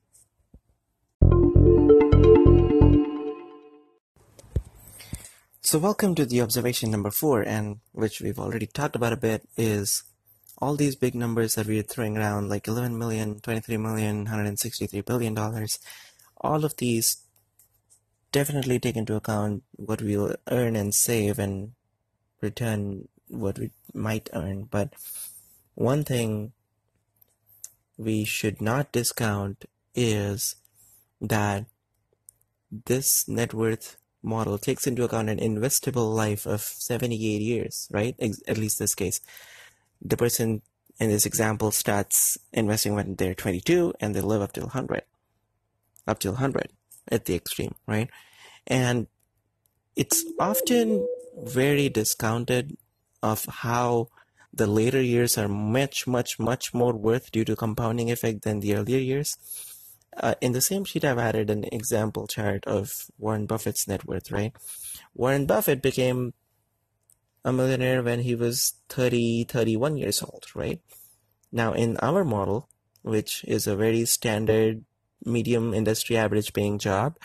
So 5.60 5.78
welcome 5.78 6.14
to 6.14 6.24
the 6.24 6.40
observation 6.40 6.90
number 6.90 7.10
four, 7.10 7.42
and 7.42 7.80
which 7.92 8.20
we've 8.20 8.38
already 8.38 8.66
talked 8.66 8.96
about 8.96 9.12
a 9.12 9.18
bit, 9.18 9.46
is 9.56 10.02
all 10.60 10.74
these 10.76 10.96
big 10.96 11.14
numbers 11.14 11.54
that 11.54 11.66
we're 11.66 11.82
throwing 11.82 12.16
around, 12.16 12.48
like 12.48 12.66
11 12.66 12.98
million, 12.98 13.40
23 13.40 13.76
million, 13.76 14.16
163 14.24 15.00
billion 15.02 15.34
dollars. 15.34 15.78
All 16.40 16.64
of 16.64 16.76
these 16.76 17.24
definitely 18.32 18.78
take 18.78 18.96
into 18.96 19.14
account 19.14 19.62
what 19.72 20.02
we'll 20.02 20.34
earn 20.50 20.76
and 20.76 20.94
save 20.94 21.38
and 21.38 21.72
return 22.40 23.08
what 23.28 23.58
we 23.58 23.70
might 23.94 24.28
earn. 24.32 24.64
But 24.64 24.94
one 25.74 26.04
thing 26.04 26.52
we 27.96 28.24
should 28.24 28.60
not 28.60 28.92
discount 28.92 29.64
is 29.94 30.56
that 31.20 31.66
this 32.70 33.28
net 33.28 33.54
worth 33.54 33.96
model 34.22 34.58
takes 34.58 34.86
into 34.86 35.04
account 35.04 35.30
an 35.30 35.38
investable 35.38 36.14
life 36.14 36.46
of 36.46 36.60
78 36.60 37.40
years, 37.40 37.88
right? 37.90 38.14
At 38.46 38.58
least 38.58 38.78
this 38.78 38.94
case. 38.94 39.20
The 40.00 40.16
person 40.16 40.62
in 41.00 41.10
this 41.10 41.26
example 41.26 41.70
starts 41.70 42.38
investing 42.52 42.94
when 42.94 43.14
they're 43.14 43.34
22 43.34 43.94
and 44.00 44.14
they 44.14 44.20
live 44.20 44.42
up 44.42 44.52
till 44.52 44.64
100, 44.64 45.02
up 46.06 46.18
till 46.18 46.32
100 46.32 46.70
at 47.10 47.24
the 47.24 47.34
extreme, 47.34 47.74
right? 47.86 48.10
And 48.66 49.06
it's 49.96 50.24
often 50.38 51.06
very 51.36 51.88
discounted 51.88 52.76
of 53.22 53.44
how 53.46 54.08
the 54.52 54.66
later 54.66 55.00
years 55.00 55.38
are 55.38 55.48
much, 55.48 56.06
much, 56.06 56.38
much 56.38 56.74
more 56.74 56.92
worth 56.92 57.30
due 57.30 57.44
to 57.44 57.56
compounding 57.56 58.10
effect 58.10 58.42
than 58.42 58.60
the 58.60 58.74
earlier 58.74 58.98
years. 58.98 59.36
Uh, 60.16 60.34
in 60.40 60.52
the 60.52 60.60
same 60.60 60.84
sheet, 60.84 61.04
I've 61.04 61.18
added 61.18 61.48
an 61.50 61.64
example 61.70 62.26
chart 62.26 62.64
of 62.66 63.06
Warren 63.18 63.46
Buffett's 63.46 63.86
net 63.86 64.06
worth, 64.06 64.32
right? 64.32 64.52
Warren 65.14 65.46
Buffett 65.46 65.80
became 65.80 66.34
a 67.44 67.52
millionaire 67.52 68.02
when 68.02 68.20
he 68.20 68.34
was 68.34 68.74
30, 68.88 69.44
31 69.44 69.96
years 69.96 70.22
old, 70.22 70.46
right? 70.54 70.80
Now, 71.52 71.72
in 71.72 71.96
our 71.98 72.24
model, 72.24 72.68
which 73.02 73.44
is 73.44 73.66
a 73.66 73.76
very 73.76 74.04
standard 74.04 74.84
medium 75.24 75.72
industry 75.74 76.16
average 76.16 76.52
paying 76.52 76.78
job, 76.78 77.16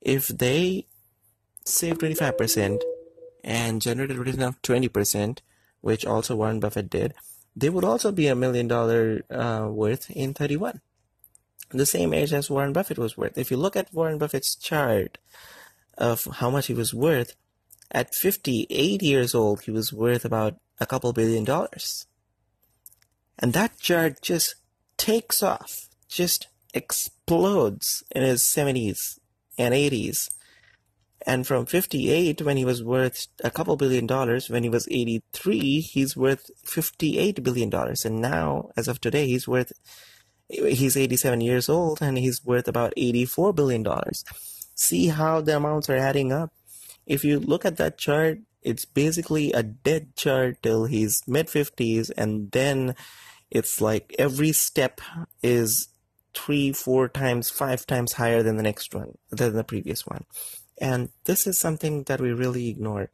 if 0.00 0.28
they 0.28 0.86
save 1.64 1.98
25% 1.98 2.80
and 3.42 3.82
generated 3.82 4.16
a 4.16 4.20
return 4.20 4.42
of 4.42 4.60
20%, 4.62 5.38
which 5.80 6.06
also 6.06 6.36
Warren 6.36 6.60
Buffett 6.60 6.90
did, 6.90 7.14
they 7.56 7.70
would 7.70 7.84
also 7.84 8.12
be 8.12 8.26
a 8.26 8.34
million 8.34 8.68
dollar 8.68 9.22
uh, 9.30 9.68
worth 9.70 10.10
in 10.10 10.34
31 10.34 10.80
the 11.70 11.86
same 11.86 12.14
age 12.14 12.32
as 12.32 12.50
Warren 12.50 12.72
Buffett 12.72 12.98
was 12.98 13.16
worth. 13.16 13.36
If 13.36 13.50
you 13.50 13.56
look 13.56 13.76
at 13.76 13.92
Warren 13.92 14.18
Buffett's 14.18 14.54
chart 14.54 15.18
of 15.98 16.24
how 16.24 16.50
much 16.50 16.66
he 16.66 16.74
was 16.74 16.94
worth, 16.94 17.34
at 17.94 18.14
58 18.14 19.02
years 19.02 19.34
old, 19.34 19.62
he 19.62 19.70
was 19.70 19.92
worth 19.92 20.24
about 20.24 20.56
a 20.80 20.86
couple 20.86 21.12
billion 21.12 21.44
dollars. 21.44 22.06
And 23.38 23.52
that 23.52 23.78
chart 23.78 24.20
just 24.20 24.56
takes 24.96 25.42
off, 25.42 25.88
just 26.08 26.48
explodes 26.74 28.02
in 28.10 28.22
his 28.22 28.42
70s 28.42 29.18
and 29.56 29.72
80s. 29.72 30.28
And 31.26 31.46
from 31.46 31.64
58, 31.64 32.42
when 32.42 32.56
he 32.56 32.64
was 32.64 32.82
worth 32.82 33.28
a 33.42 33.50
couple 33.50 33.76
billion 33.76 34.06
dollars, 34.06 34.50
when 34.50 34.62
he 34.64 34.68
was 34.68 34.86
83, 34.90 35.80
he's 35.80 36.16
worth 36.16 36.50
58 36.64 37.42
billion 37.42 37.70
dollars. 37.70 38.04
And 38.04 38.20
now, 38.20 38.70
as 38.76 38.88
of 38.88 39.00
today, 39.00 39.26
he's 39.26 39.48
worth 39.48 39.72
he's 40.48 40.96
87 40.96 41.40
years 41.40 41.68
old 41.70 42.02
and 42.02 42.18
he's 42.18 42.44
worth 42.44 42.68
about 42.68 42.92
84 42.98 43.54
billion 43.54 43.82
dollars 43.82 44.24
see 44.74 45.08
how 45.08 45.40
the 45.40 45.56
amounts 45.56 45.88
are 45.88 45.96
adding 45.96 46.32
up 46.32 46.52
if 47.06 47.24
you 47.24 47.38
look 47.38 47.64
at 47.64 47.76
that 47.76 47.98
chart 47.98 48.38
it's 48.62 48.86
basically 48.86 49.52
a 49.52 49.62
dead 49.62 50.16
chart 50.16 50.62
till 50.62 50.86
he's 50.86 51.22
mid 51.26 51.46
50s 51.46 52.10
and 52.16 52.50
then 52.52 52.94
it's 53.50 53.80
like 53.80 54.14
every 54.18 54.52
step 54.52 55.00
is 55.42 55.88
three 56.34 56.72
four 56.72 57.08
times 57.08 57.48
five 57.50 57.86
times 57.86 58.14
higher 58.14 58.42
than 58.42 58.56
the 58.56 58.62
next 58.62 58.94
one 58.94 59.16
than 59.30 59.54
the 59.54 59.62
previous 59.62 60.06
one. 60.06 60.24
And 60.80 61.10
this 61.24 61.46
is 61.46 61.58
something 61.58 62.02
that 62.04 62.20
we 62.20 62.32
really 62.32 62.68
ignore. 62.68 63.10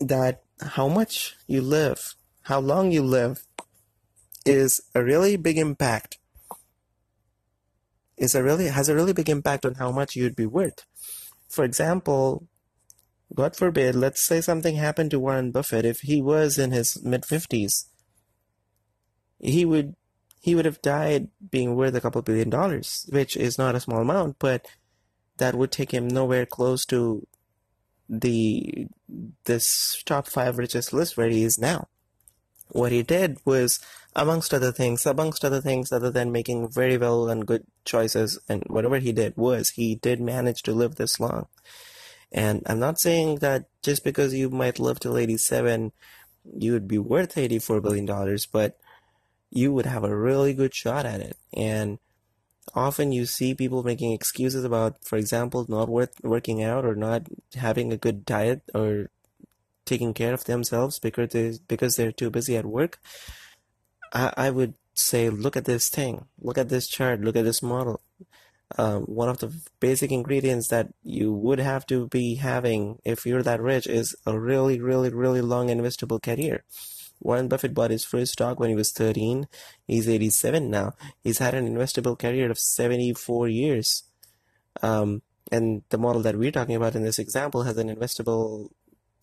That 0.00 0.42
how 0.60 0.88
much 0.88 1.36
you 1.46 1.62
live 1.62 2.14
how 2.42 2.60
long 2.60 2.92
you 2.92 3.02
live 3.02 3.46
is 4.44 4.82
a 4.94 5.02
really 5.02 5.36
big 5.36 5.56
impact. 5.56 6.18
Is 8.18 8.34
a 8.34 8.42
really 8.42 8.68
has 8.68 8.88
a 8.88 8.94
really 8.94 9.14
big 9.14 9.30
impact 9.30 9.64
on 9.64 9.76
how 9.76 9.90
much 9.90 10.14
you'd 10.14 10.36
be 10.36 10.46
worth 10.46 10.84
for 11.54 11.64
example, 11.64 12.48
God 13.34 13.56
forbid, 13.56 13.94
let's 13.94 14.20
say 14.20 14.40
something 14.40 14.76
happened 14.76 15.10
to 15.12 15.20
Warren 15.20 15.50
Buffett. 15.50 15.84
If 15.84 16.00
he 16.00 16.20
was 16.20 16.58
in 16.58 16.72
his 16.72 17.02
mid 17.02 17.22
50s, 17.22 17.86
he 19.40 19.64
would 19.64 19.94
he 20.40 20.54
would 20.54 20.66
have 20.66 20.82
died 20.82 21.28
being 21.50 21.74
worth 21.74 21.94
a 21.94 22.00
couple 22.00 22.20
billion 22.20 22.50
dollars, 22.50 23.06
which 23.10 23.36
is 23.36 23.56
not 23.56 23.74
a 23.74 23.80
small 23.80 24.00
amount, 24.02 24.36
but 24.38 24.66
that 25.38 25.54
would 25.54 25.72
take 25.72 25.90
him 25.92 26.06
nowhere 26.06 26.44
close 26.44 26.84
to 26.86 27.26
the 28.08 28.86
this 29.44 30.02
top 30.04 30.26
five 30.28 30.58
richest 30.58 30.92
list 30.92 31.16
where 31.16 31.30
he 31.30 31.44
is 31.44 31.58
now. 31.58 31.88
What 32.68 32.92
he 32.92 33.02
did 33.02 33.38
was, 33.44 33.78
amongst 34.16 34.54
other 34.54 34.72
things, 34.72 35.06
amongst 35.06 35.44
other 35.44 35.60
things, 35.60 35.92
other 35.92 36.10
than 36.10 36.32
making 36.32 36.70
very 36.70 36.96
well 36.96 37.28
and 37.28 37.46
good 37.46 37.64
choices, 37.84 38.38
and 38.48 38.62
whatever 38.68 38.98
he 38.98 39.12
did 39.12 39.36
was 39.36 39.70
he 39.70 39.96
did 39.96 40.20
manage 40.20 40.62
to 40.62 40.72
live 40.72 40.96
this 40.96 41.20
long. 41.20 41.46
And 42.32 42.62
I'm 42.66 42.80
not 42.80 42.98
saying 42.98 43.36
that 43.36 43.66
just 43.82 44.02
because 44.02 44.34
you 44.34 44.50
might 44.50 44.80
live 44.80 44.98
till 44.98 45.16
87, 45.16 45.92
you 46.56 46.72
would 46.72 46.88
be 46.88 46.98
worth 46.98 47.38
84 47.38 47.80
billion 47.80 48.06
dollars, 48.06 48.46
but 48.46 48.78
you 49.50 49.72
would 49.72 49.86
have 49.86 50.02
a 50.02 50.16
really 50.16 50.52
good 50.52 50.74
shot 50.74 51.06
at 51.06 51.20
it. 51.20 51.36
And 51.52 51.98
often 52.74 53.12
you 53.12 53.24
see 53.26 53.54
people 53.54 53.82
making 53.82 54.12
excuses 54.12 54.64
about, 54.64 55.04
for 55.04 55.16
example, 55.16 55.64
not 55.68 55.88
worth 55.88 56.14
working 56.22 56.62
out 56.62 56.84
or 56.84 56.96
not 56.96 57.22
having 57.54 57.92
a 57.92 57.96
good 57.96 58.24
diet 58.24 58.62
or 58.74 59.10
taking 59.84 60.14
care 60.14 60.34
of 60.34 60.44
themselves 60.44 60.98
because 60.98 61.30
they 61.30 61.58
because 61.68 61.96
they're 61.96 62.12
too 62.12 62.30
busy 62.30 62.56
at 62.56 62.66
work. 62.66 62.98
I, 64.12 64.32
I 64.36 64.50
would 64.50 64.74
say, 64.94 65.28
look 65.28 65.56
at 65.56 65.64
this 65.64 65.88
thing, 65.88 66.26
look 66.40 66.58
at 66.58 66.68
this 66.68 66.88
chart, 66.88 67.20
look 67.20 67.36
at 67.36 67.44
this 67.44 67.62
model. 67.62 68.00
Um, 68.76 69.02
one 69.02 69.28
of 69.28 69.38
the 69.38 69.54
basic 69.78 70.10
ingredients 70.10 70.68
that 70.68 70.88
you 71.02 71.32
would 71.32 71.58
have 71.58 71.86
to 71.86 72.08
be 72.08 72.36
having 72.36 72.98
if 73.04 73.26
you're 73.26 73.42
that 73.42 73.60
rich 73.60 73.86
is 73.86 74.16
a 74.26 74.38
really, 74.38 74.80
really, 74.80 75.10
really 75.10 75.40
long 75.40 75.68
investable 75.68 76.22
career. 76.22 76.64
Warren 77.20 77.48
Buffett 77.48 77.74
bought 77.74 77.90
his 77.90 78.04
first 78.04 78.32
stock 78.32 78.58
when 78.58 78.70
he 78.70 78.74
was 78.74 78.92
13. 78.92 79.46
He's 79.86 80.08
87 80.08 80.70
now. 80.70 80.92
He's 81.22 81.38
had 81.38 81.54
an 81.54 81.72
investable 81.72 82.18
career 82.18 82.50
of 82.50 82.58
74 82.58 83.48
years. 83.48 84.04
Um, 84.82 85.22
and 85.52 85.82
the 85.90 85.98
model 85.98 86.22
that 86.22 86.36
we're 86.36 86.50
talking 86.50 86.74
about 86.74 86.94
in 86.94 87.02
this 87.02 87.18
example 87.18 87.62
has 87.62 87.78
an 87.78 87.94
investable 87.94 88.70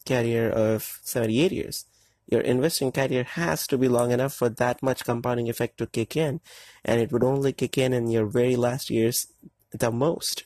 career 0.06 0.50
of 0.50 1.00
78 1.04 1.52
years. 1.52 1.86
Your 2.28 2.42
investing 2.42 2.92
career 2.92 3.24
has 3.24 3.68
to 3.68 3.78
be 3.78 3.90
long 3.90 4.12
enough 4.12 4.34
for 4.34 4.50
that 4.50 4.82
much 4.82 5.04
compounding 5.04 5.50
effect 5.50 5.78
to 5.80 5.88
kick 5.88 6.16
in, 6.16 6.40
and 6.86 7.02
it 7.02 7.12
would 7.12 7.24
only 7.24 7.52
kick 7.52 7.78
in 7.78 7.94
in 7.94 8.08
your 8.08 8.26
very 8.26 8.56
last 8.56 8.90
years 8.90 9.28
the 9.72 9.92
most. 9.92 10.46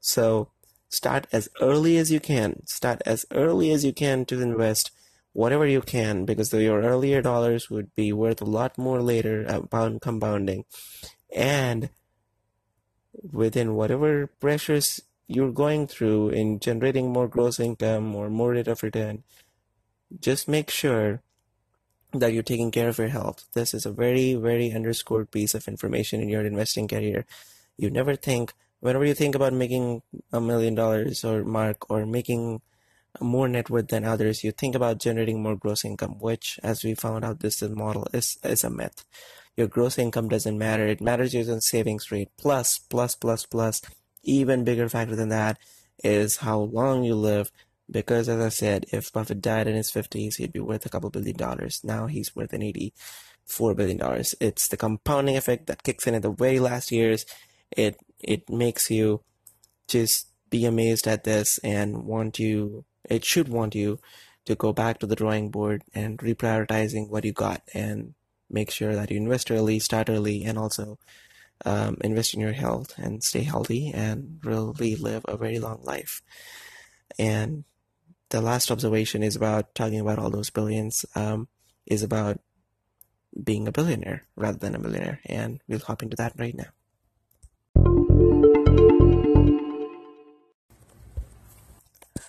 So 0.00 0.50
start 0.88 1.26
as 1.32 1.48
early 1.60 1.96
as 1.96 2.10
you 2.10 2.18
can. 2.18 2.66
Start 2.66 3.02
as 3.06 3.24
early 3.30 3.70
as 3.70 3.84
you 3.84 3.92
can 3.92 4.24
to 4.26 4.40
invest 4.40 4.90
whatever 5.32 5.66
you 5.66 5.80
can 5.80 6.24
because 6.24 6.52
your 6.52 6.82
earlier 6.82 7.22
dollars 7.22 7.70
would 7.70 7.94
be 7.94 8.12
worth 8.12 8.42
a 8.42 8.44
lot 8.46 8.76
more 8.76 9.00
later 9.00 9.44
about 9.48 10.00
compounding 10.00 10.64
and 11.34 11.88
within 13.30 13.74
whatever 13.74 14.26
pressures 14.26 15.00
you're 15.34 15.52
going 15.52 15.86
through 15.86 16.30
in 16.30 16.58
generating 16.58 17.12
more 17.12 17.28
gross 17.28 17.58
income 17.58 18.14
or 18.14 18.30
more 18.30 18.50
rate 18.50 18.68
of 18.68 18.82
return 18.82 19.22
just 20.20 20.48
make 20.48 20.70
sure 20.70 21.22
that 22.12 22.32
you're 22.32 22.42
taking 22.42 22.70
care 22.70 22.88
of 22.88 22.98
your 22.98 23.08
health 23.08 23.46
this 23.54 23.72
is 23.74 23.86
a 23.86 23.92
very 23.92 24.34
very 24.34 24.72
underscored 24.72 25.30
piece 25.30 25.54
of 25.54 25.68
information 25.68 26.20
in 26.20 26.28
your 26.28 26.44
investing 26.44 26.86
career 26.86 27.24
you 27.76 27.90
never 27.90 28.14
think 28.14 28.52
whenever 28.80 29.04
you 29.04 29.14
think 29.14 29.34
about 29.34 29.52
making 29.52 30.02
a 30.32 30.40
million 30.40 30.74
dollars 30.74 31.24
or 31.24 31.44
mark 31.44 31.88
or 31.88 32.04
making 32.04 32.60
more 33.20 33.48
net 33.48 33.70
worth 33.70 33.88
than 33.88 34.04
others, 34.04 34.42
you 34.42 34.52
think 34.52 34.74
about 34.74 34.98
generating 34.98 35.42
more 35.42 35.56
gross 35.56 35.84
income, 35.84 36.18
which, 36.18 36.58
as 36.62 36.82
we 36.82 36.94
found 36.94 37.24
out, 37.24 37.40
this 37.40 37.62
model 37.62 38.08
is, 38.12 38.38
is 38.42 38.64
a 38.64 38.70
myth. 38.70 39.04
Your 39.56 39.68
gross 39.68 39.98
income 39.98 40.28
doesn't 40.28 40.58
matter. 40.58 40.86
It 40.86 41.00
matters 41.00 41.34
your 41.34 41.60
savings 41.60 42.10
rate. 42.10 42.30
Plus, 42.38 42.78
plus, 42.78 43.14
plus, 43.14 43.44
plus, 43.44 43.82
even 44.22 44.64
bigger 44.64 44.88
factor 44.88 45.16
than 45.16 45.28
that 45.30 45.58
is 46.02 46.38
how 46.38 46.58
long 46.58 47.04
you 47.04 47.14
live. 47.14 47.50
Because, 47.90 48.28
as 48.28 48.40
I 48.40 48.48
said, 48.48 48.86
if 48.92 49.12
Buffett 49.12 49.42
died 49.42 49.66
in 49.66 49.74
his 49.74 49.90
50s, 49.90 50.36
he'd 50.36 50.52
be 50.52 50.60
worth 50.60 50.86
a 50.86 50.88
couple 50.88 51.10
billion 51.10 51.36
dollars. 51.36 51.80
Now 51.84 52.06
he's 52.06 52.34
worth 52.34 52.52
an 52.52 52.62
84 52.62 53.74
billion 53.74 53.98
dollars. 53.98 54.34
It's 54.40 54.68
the 54.68 54.76
compounding 54.76 55.36
effect 55.36 55.66
that 55.66 55.82
kicks 55.82 56.06
in 56.06 56.14
at 56.14 56.22
the 56.22 56.30
very 56.30 56.58
last 56.58 56.90
years. 56.90 57.26
It 57.70 58.00
it 58.18 58.48
makes 58.48 58.90
you 58.90 59.22
just 59.88 60.28
be 60.48 60.64
amazed 60.64 61.06
at 61.06 61.24
this 61.24 61.58
and 61.58 62.04
want 62.04 62.38
you 62.38 62.84
it 63.08 63.24
should 63.24 63.48
want 63.48 63.74
you 63.74 63.98
to 64.44 64.54
go 64.54 64.72
back 64.72 64.98
to 64.98 65.06
the 65.06 65.16
drawing 65.16 65.50
board 65.50 65.82
and 65.94 66.18
reprioritizing 66.18 67.08
what 67.08 67.24
you 67.24 67.32
got 67.32 67.62
and 67.74 68.14
make 68.50 68.70
sure 68.70 68.94
that 68.94 69.10
you 69.10 69.16
invest 69.16 69.50
early, 69.50 69.78
start 69.78 70.10
early, 70.10 70.44
and 70.44 70.58
also 70.58 70.98
um, 71.64 71.96
invest 72.02 72.34
in 72.34 72.40
your 72.40 72.52
health 72.52 72.94
and 72.96 73.22
stay 73.22 73.42
healthy 73.42 73.92
and 73.92 74.40
really 74.44 74.96
live 74.96 75.24
a 75.26 75.36
very 75.36 75.58
long 75.58 75.80
life. 75.82 76.22
And 77.18 77.64
the 78.30 78.40
last 78.40 78.70
observation 78.70 79.22
is 79.22 79.36
about 79.36 79.74
talking 79.74 80.00
about 80.00 80.18
all 80.18 80.30
those 80.30 80.50
billions, 80.50 81.04
um, 81.14 81.48
is 81.86 82.02
about 82.02 82.40
being 83.42 83.68
a 83.68 83.72
billionaire 83.72 84.24
rather 84.36 84.58
than 84.58 84.74
a 84.74 84.78
millionaire. 84.78 85.20
And 85.26 85.60
we'll 85.68 85.80
hop 85.80 86.02
into 86.02 86.16
that 86.16 86.34
right 86.38 86.56
now. 86.56 86.72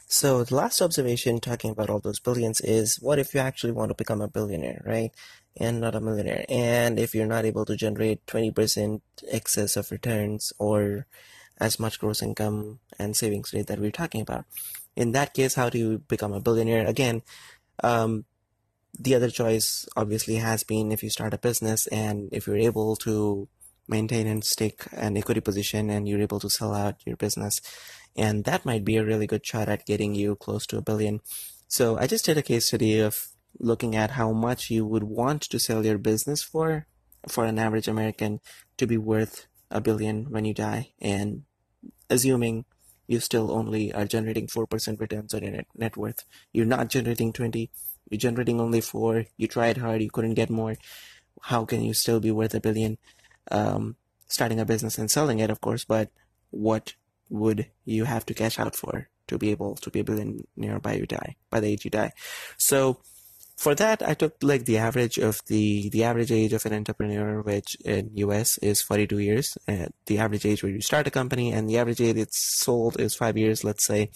So 0.08 0.44
the 0.44 0.56
last 0.56 0.80
observation 0.80 1.40
talking 1.40 1.72
about 1.72 1.90
all 1.90 2.00
those 2.00 2.20
billions 2.20 2.62
is 2.62 3.02
what 3.02 3.18
if 3.18 3.34
you 3.34 3.40
actually 3.40 3.72
want 3.72 3.90
to 3.90 3.96
become 3.96 4.22
a 4.22 4.28
billionaire, 4.28 4.84
right? 4.86 5.12
And 5.58 5.80
not 5.80 5.96
a 5.96 6.02
millionaire. 6.02 6.46
And 6.50 7.00
if 7.00 7.14
you're 7.14 7.28
not 7.28 7.46
able 7.46 7.66
to 7.66 7.76
generate 7.76 8.26
20% 8.26 9.02
excess 9.28 9.78
of 9.78 9.92
returns 9.92 10.52
or 10.58 11.06
as 11.60 11.80
much 11.80 12.00
gross 12.00 12.22
income 12.22 12.80
and 12.98 13.16
savings 13.16 13.54
rate 13.54 13.68
that 13.68 13.80
we're 13.80 13.92
talking 13.92 14.22
about. 14.22 14.46
In 14.96 15.12
that 15.12 15.34
case, 15.34 15.56
how 15.56 15.70
do 15.70 15.78
you 15.78 16.00
become 16.00 16.34
a 16.34 16.40
billionaire? 16.40 16.86
Again, 16.86 17.22
um, 17.84 18.26
the 19.00 19.16
other 19.16 19.30
choice 19.30 19.88
obviously 19.96 20.36
has 20.36 20.64
been 20.64 20.92
if 20.92 21.04
you 21.04 21.10
start 21.10 21.34
a 21.34 21.38
business 21.38 21.88
and 21.88 22.30
if 22.32 22.48
you're 22.48 22.58
able 22.58 22.96
to 22.98 23.48
maintain 23.88 24.28
and 24.28 24.44
stake 24.44 24.84
an 24.92 25.18
equity 25.18 25.42
position 25.42 25.90
and 25.90 26.08
you're 26.08 26.22
able 26.22 26.40
to 26.40 26.50
sell 26.50 26.74
out 26.74 26.96
your 27.06 27.18
business 27.18 27.60
and 28.16 28.46
that 28.46 28.66
might 28.66 28.86
be 28.86 28.98
a 28.98 29.04
really 29.04 29.28
good 29.28 29.46
shot 29.46 29.68
at 29.68 29.86
getting 29.86 30.14
you 30.14 30.36
close 30.36 30.66
to 30.68 30.78
a 30.78 30.82
billion. 30.82 31.22
So 31.68 31.98
I 31.98 32.08
just 32.08 32.26
did 32.26 32.38
a 32.38 32.44
case 32.44 32.68
study 32.68 33.00
of 33.00 33.28
looking 33.60 33.96
at 33.96 34.12
how 34.12 34.32
much 34.32 34.70
you 34.70 34.86
would 34.86 35.04
want 35.04 35.42
to 35.44 35.60
sell 35.60 35.86
your 35.86 35.98
business 35.98 36.44
for, 36.44 36.88
for 37.28 37.46
an 37.46 37.60
average 37.60 37.88
American 37.88 38.40
to 38.78 38.88
be 38.88 38.98
worth 38.98 39.48
a 39.72 39.82
billion 39.82 40.26
when 40.30 40.46
you 40.46 40.54
die, 40.54 40.92
and 41.00 41.44
assuming 42.10 42.66
you 43.08 43.20
still 43.20 43.52
only 43.52 43.94
are 43.94 44.06
generating 44.06 44.48
4% 44.48 45.00
returns 45.00 45.34
on 45.34 45.44
your 45.44 45.52
net, 45.52 45.68
net 45.76 45.98
worth. 45.98 46.24
You're 46.52 46.66
not 46.66 46.90
generating 46.90 47.34
20, 47.34 47.70
you're 48.10 48.18
generating 48.18 48.60
only 48.60 48.82
4, 48.82 49.26
you 49.38 49.48
tried 49.48 49.78
hard, 49.78 50.02
you 50.02 50.10
couldn't 50.10 50.36
get 50.36 50.50
more. 50.50 50.76
How 51.42 51.66
can 51.66 51.84
you 51.84 51.94
still 51.94 52.20
be 52.20 52.32
worth 52.32 52.54
a 52.54 52.62
billion? 52.62 52.98
Um, 53.52 53.98
starting 54.28 54.60
a 54.60 54.66
business 54.66 54.98
and 54.98 55.12
selling 55.12 55.40
it, 55.40 55.50
of 55.50 55.62
course, 55.62 55.86
but 55.86 56.10
what 56.50 56.94
would 57.30 57.68
you 57.86 58.06
have 58.06 58.26
to 58.28 58.34
cash 58.34 58.60
out 58.60 58.76
for 58.76 59.10
to 59.28 59.38
be 59.38 59.52
able 59.52 59.76
to 59.76 59.90
be 59.90 60.00
a 60.00 60.04
billionaire 60.04 60.80
by 60.80 60.94
you 60.94 61.06
die 61.06 61.36
by 61.50 61.60
the 61.60 61.68
age 61.68 61.86
you 61.86 61.92
die. 61.92 62.12
So 62.58 63.00
for 63.58 63.76
that, 63.76 64.02
I 64.02 64.14
took 64.14 64.36
like 64.42 64.66
the 64.66 64.78
average 64.78 65.18
of 65.18 65.42
the 65.48 65.90
the 65.90 66.04
average 66.04 66.32
age 66.32 66.54
of 66.54 66.66
an 66.66 66.74
entrepreneur, 66.74 67.42
which 67.42 67.76
in 67.86 68.12
US 68.16 68.58
is 68.60 68.82
42 68.82 69.20
years. 69.20 69.58
And 69.68 69.94
the 70.08 70.20
average 70.20 70.46
age 70.46 70.64
where 70.64 70.72
you 70.72 70.82
start 70.82 71.08
a 71.08 71.12
company, 71.12 71.52
and 71.52 71.70
the 71.70 71.78
average 71.78 72.02
age 72.02 72.18
it's 72.18 72.40
sold 72.60 73.00
is 73.00 73.16
five 73.16 73.38
years, 73.38 73.64
let's 73.64 73.86
say. 73.86 74.12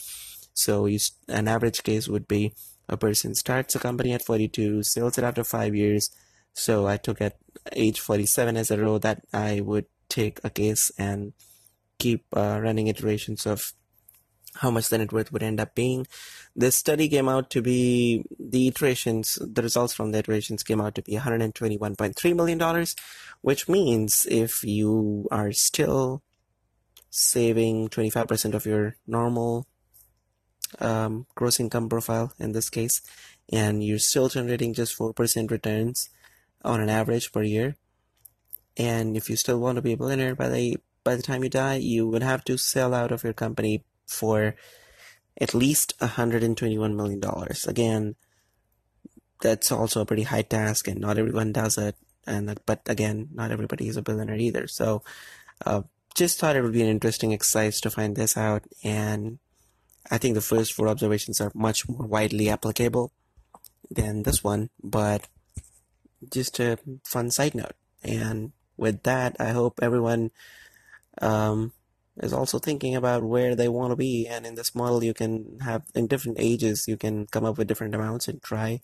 So 0.53 0.87
you, 0.87 0.99
an 1.27 1.47
average 1.47 1.83
case 1.83 2.07
would 2.07 2.27
be 2.27 2.53
a 2.89 2.97
person 2.97 3.35
starts 3.35 3.75
a 3.75 3.79
company 3.79 4.13
at 4.13 4.25
42, 4.25 4.83
sells 4.83 5.17
it 5.17 5.23
after 5.23 5.43
five 5.43 5.75
years. 5.75 6.09
So 6.53 6.87
I 6.87 6.97
took 6.97 7.21
at 7.21 7.37
age 7.73 7.99
47 7.99 8.57
as 8.57 8.71
a 8.71 8.79
row 8.79 8.97
that 8.99 9.21
I 9.33 9.61
would 9.61 9.85
take 10.09 10.39
a 10.43 10.49
case 10.49 10.91
and 10.97 11.33
keep 11.99 12.25
uh, 12.35 12.59
running 12.61 12.87
iterations 12.87 13.45
of 13.45 13.73
how 14.59 14.71
much 14.71 14.89
the 14.89 14.97
net 14.97 15.13
worth 15.13 15.31
would 15.31 15.43
end 15.43 15.59
up 15.59 15.75
being. 15.75 16.07
This 16.55 16.75
study 16.75 17.07
came 17.07 17.29
out 17.29 17.49
to 17.51 17.61
be 17.61 18.25
the 18.39 18.67
iterations, 18.67 19.37
the 19.41 19.61
results 19.61 19.93
from 19.93 20.11
the 20.11 20.19
iterations 20.19 20.63
came 20.63 20.81
out 20.81 20.95
to 20.95 21.01
be 21.01 21.13
$121.3 21.13 22.35
million, 22.35 22.85
which 23.41 23.69
means 23.69 24.25
if 24.29 24.63
you 24.63 25.27
are 25.31 25.51
still 25.51 26.23
saving 27.09 27.89
25% 27.89 28.53
of 28.53 28.65
your 28.65 28.95
normal 29.05 29.67
um, 30.79 31.25
gross 31.35 31.59
income 31.59 31.89
profile 31.89 32.33
in 32.39 32.51
this 32.51 32.69
case, 32.69 33.01
and 33.51 33.83
you're 33.83 33.99
still 33.99 34.27
generating 34.27 34.73
just 34.73 34.97
4% 34.97 35.51
returns 35.51 36.09
on 36.63 36.81
an 36.81 36.89
average 36.89 37.31
per 37.31 37.43
year, 37.43 37.75
and 38.75 39.15
if 39.15 39.29
you 39.29 39.35
still 39.35 39.59
want 39.59 39.77
to 39.77 39.81
be 39.81 39.93
a 39.93 39.97
billionaire 39.97 40.35
by 40.35 40.49
the 40.49 40.77
by 41.03 41.15
the 41.15 41.23
time 41.23 41.41
you 41.41 41.49
die, 41.49 41.75
you 41.75 42.05
would 42.05 42.21
have 42.21 42.43
to 42.43 42.57
sell 42.57 42.93
out 42.93 43.13
of 43.13 43.23
your 43.23 43.31
company 43.31 43.85
for 44.07 44.55
at 45.39 45.53
least 45.53 45.97
$121 45.99 46.95
million. 46.95 47.21
Again, 47.67 48.15
that's 49.41 49.71
also 49.71 50.01
a 50.01 50.05
pretty 50.05 50.23
high 50.23 50.41
task 50.41 50.87
and 50.87 50.99
not 50.99 51.17
everyone 51.17 51.51
does 51.53 51.77
it. 51.77 51.95
And, 52.25 52.59
but 52.65 52.81
again, 52.87 53.29
not 53.33 53.51
everybody 53.51 53.87
is 53.87 53.97
a 53.97 54.01
billionaire 54.01 54.37
either. 54.37 54.67
So, 54.67 55.03
uh, 55.65 55.83
just 56.15 56.39
thought 56.39 56.55
it 56.55 56.63
would 56.63 56.73
be 56.73 56.81
an 56.81 56.89
interesting 56.89 57.31
exercise 57.31 57.79
to 57.81 57.91
find 57.91 58.15
this 58.15 58.35
out. 58.35 58.63
And 58.83 59.37
I 60.09 60.17
think 60.17 60.33
the 60.33 60.41
first 60.41 60.73
four 60.73 60.87
observations 60.87 61.39
are 61.39 61.51
much 61.53 61.87
more 61.87 62.07
widely 62.07 62.49
applicable 62.49 63.11
than 63.91 64.23
this 64.23 64.43
one, 64.43 64.71
but 64.83 65.27
just 66.31 66.59
a 66.59 66.79
fun 67.03 67.29
side 67.29 67.53
note. 67.53 67.75
And 68.03 68.51
with 68.77 69.03
that, 69.03 69.35
I 69.39 69.49
hope 69.49 69.79
everyone 69.81 70.31
um, 71.21 71.71
is 72.21 72.33
also 72.33 72.59
thinking 72.59 72.95
about 72.95 73.23
where 73.23 73.55
they 73.55 73.67
want 73.67 73.91
to 73.91 73.95
be. 73.95 74.27
And 74.27 74.45
in 74.45 74.55
this 74.55 74.73
model, 74.73 75.03
you 75.03 75.13
can 75.13 75.59
have 75.61 75.83
in 75.95 76.07
different 76.07 76.37
ages, 76.39 76.87
you 76.87 76.97
can 76.97 77.27
come 77.27 77.45
up 77.45 77.57
with 77.57 77.67
different 77.67 77.95
amounts 77.95 78.27
and 78.27 78.41
try 78.41 78.81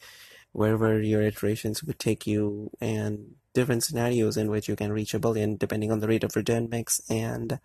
wherever 0.51 1.01
your 1.01 1.21
iterations 1.21 1.83
would 1.83 1.97
take 1.97 2.27
you, 2.27 2.69
and 2.79 3.35
different 3.53 3.83
scenarios 3.83 4.37
in 4.37 4.49
which 4.51 4.69
you 4.69 4.75
can 4.75 4.93
reach 4.93 5.13
a 5.13 5.19
billion, 5.19 5.57
depending 5.57 5.91
on 5.91 5.99
the 5.99 6.07
rate 6.07 6.23
of 6.23 6.35
return 6.35 6.69
mix 6.69 7.01
and 7.09 7.59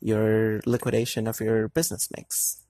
your 0.00 0.60
liquidation 0.66 1.26
of 1.26 1.40
your 1.40 1.68
business 1.68 2.08
mix. 2.16 2.62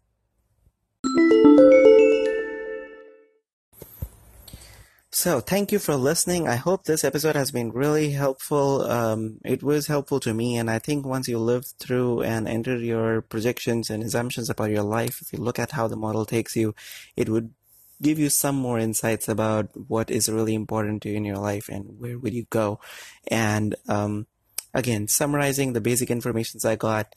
So, 5.18 5.40
thank 5.40 5.72
you 5.72 5.80
for 5.80 5.96
listening. 5.96 6.46
I 6.46 6.54
hope 6.54 6.84
this 6.84 7.02
episode 7.02 7.34
has 7.34 7.50
been 7.50 7.72
really 7.72 8.12
helpful. 8.12 8.82
Um, 8.82 9.38
it 9.44 9.64
was 9.64 9.88
helpful 9.88 10.20
to 10.20 10.32
me, 10.32 10.56
and 10.56 10.70
I 10.70 10.78
think 10.78 11.04
once 11.04 11.26
you 11.26 11.40
live 11.40 11.66
through 11.80 12.22
and 12.22 12.46
enter 12.46 12.76
your 12.76 13.22
projections 13.22 13.90
and 13.90 14.04
assumptions 14.04 14.48
about 14.48 14.70
your 14.70 14.84
life, 14.84 15.20
if 15.20 15.32
you 15.32 15.40
look 15.40 15.58
at 15.58 15.72
how 15.72 15.88
the 15.88 15.96
model 15.96 16.24
takes 16.24 16.54
you, 16.54 16.72
it 17.16 17.28
would 17.28 17.52
give 18.00 18.20
you 18.20 18.30
some 18.30 18.54
more 18.54 18.78
insights 18.78 19.28
about 19.28 19.70
what 19.88 20.08
is 20.08 20.28
really 20.28 20.54
important 20.54 21.02
to 21.02 21.08
you 21.08 21.16
in 21.16 21.24
your 21.24 21.38
life 21.38 21.68
and 21.68 21.98
where 21.98 22.16
would 22.16 22.32
you 22.32 22.46
go. 22.48 22.78
And 23.26 23.74
um, 23.88 24.28
again, 24.72 25.08
summarizing 25.08 25.72
the 25.72 25.80
basic 25.80 26.12
informations 26.12 26.64
I 26.64 26.76
got, 26.76 27.16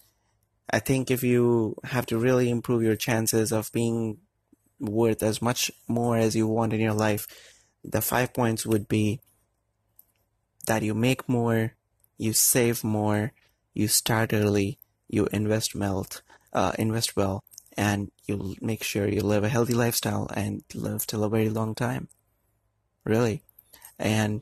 I 0.71 0.79
think 0.79 1.11
if 1.11 1.21
you 1.21 1.75
have 1.83 2.07
to 2.07 2.17
really 2.17 2.49
improve 2.49 2.81
your 2.81 2.95
chances 2.95 3.51
of 3.51 3.71
being 3.71 4.17
worth 4.79 5.21
as 5.21 5.39
much 5.39 5.69
more 5.87 6.17
as 6.17 6.35
you 6.35 6.47
want 6.47 6.73
in 6.73 6.79
your 6.79 6.95
life 6.95 7.27
the 7.83 8.01
five 8.01 8.33
points 8.33 8.65
would 8.65 8.87
be 8.87 9.19
that 10.67 10.83
you 10.83 10.93
make 10.93 11.27
more, 11.27 11.73
you 12.17 12.33
save 12.33 12.83
more, 12.83 13.33
you 13.73 13.87
start 13.87 14.33
early, 14.33 14.77
you 15.07 15.27
invest 15.31 15.75
well, 15.75 16.05
uh, 16.53 16.73
invest 16.77 17.15
well, 17.15 17.43
and 17.77 18.11
you 18.25 18.55
make 18.61 18.83
sure 18.83 19.07
you 19.07 19.21
live 19.21 19.43
a 19.43 19.49
healthy 19.49 19.73
lifestyle 19.73 20.29
and 20.35 20.63
live 20.73 21.07
till 21.07 21.23
a 21.23 21.29
very 21.29 21.49
long 21.49 21.73
time. 21.73 22.07
Really. 23.03 23.41
And 23.97 24.41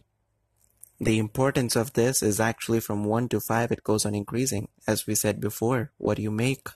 the 0.99 1.17
importance 1.17 1.75
of 1.75 1.93
this 1.93 2.21
is 2.21 2.39
actually 2.39 2.81
from 2.81 3.05
one 3.05 3.29
to 3.29 3.39
five, 3.39 3.71
it 3.71 3.83
goes 3.83 4.05
on 4.05 4.13
increasing. 4.13 4.67
As 4.85 5.07
we 5.07 5.15
said 5.15 5.39
before, 5.39 5.91
what 5.97 6.19
you 6.19 6.31
make 6.31 6.67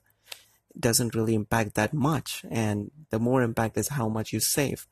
doesn't 0.80 1.16
really 1.16 1.36
impact 1.36 1.76
that 1.76 1.94
much. 1.94 2.46
And 2.50 2.92
the 3.10 3.20
more 3.20 3.42
impact 3.42 3.78
is 3.78 3.90
how 3.90 4.08
much 4.08 4.32
you 4.32 4.40
save 4.40 4.88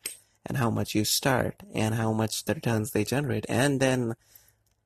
and 0.45 0.57
how 0.57 0.69
much 0.69 0.95
you 0.95 1.05
start 1.05 1.63
and 1.73 1.95
how 1.95 2.11
much 2.11 2.45
the 2.45 2.55
returns 2.55 2.91
they 2.91 3.03
generate 3.03 3.45
and 3.47 3.79
then 3.79 4.15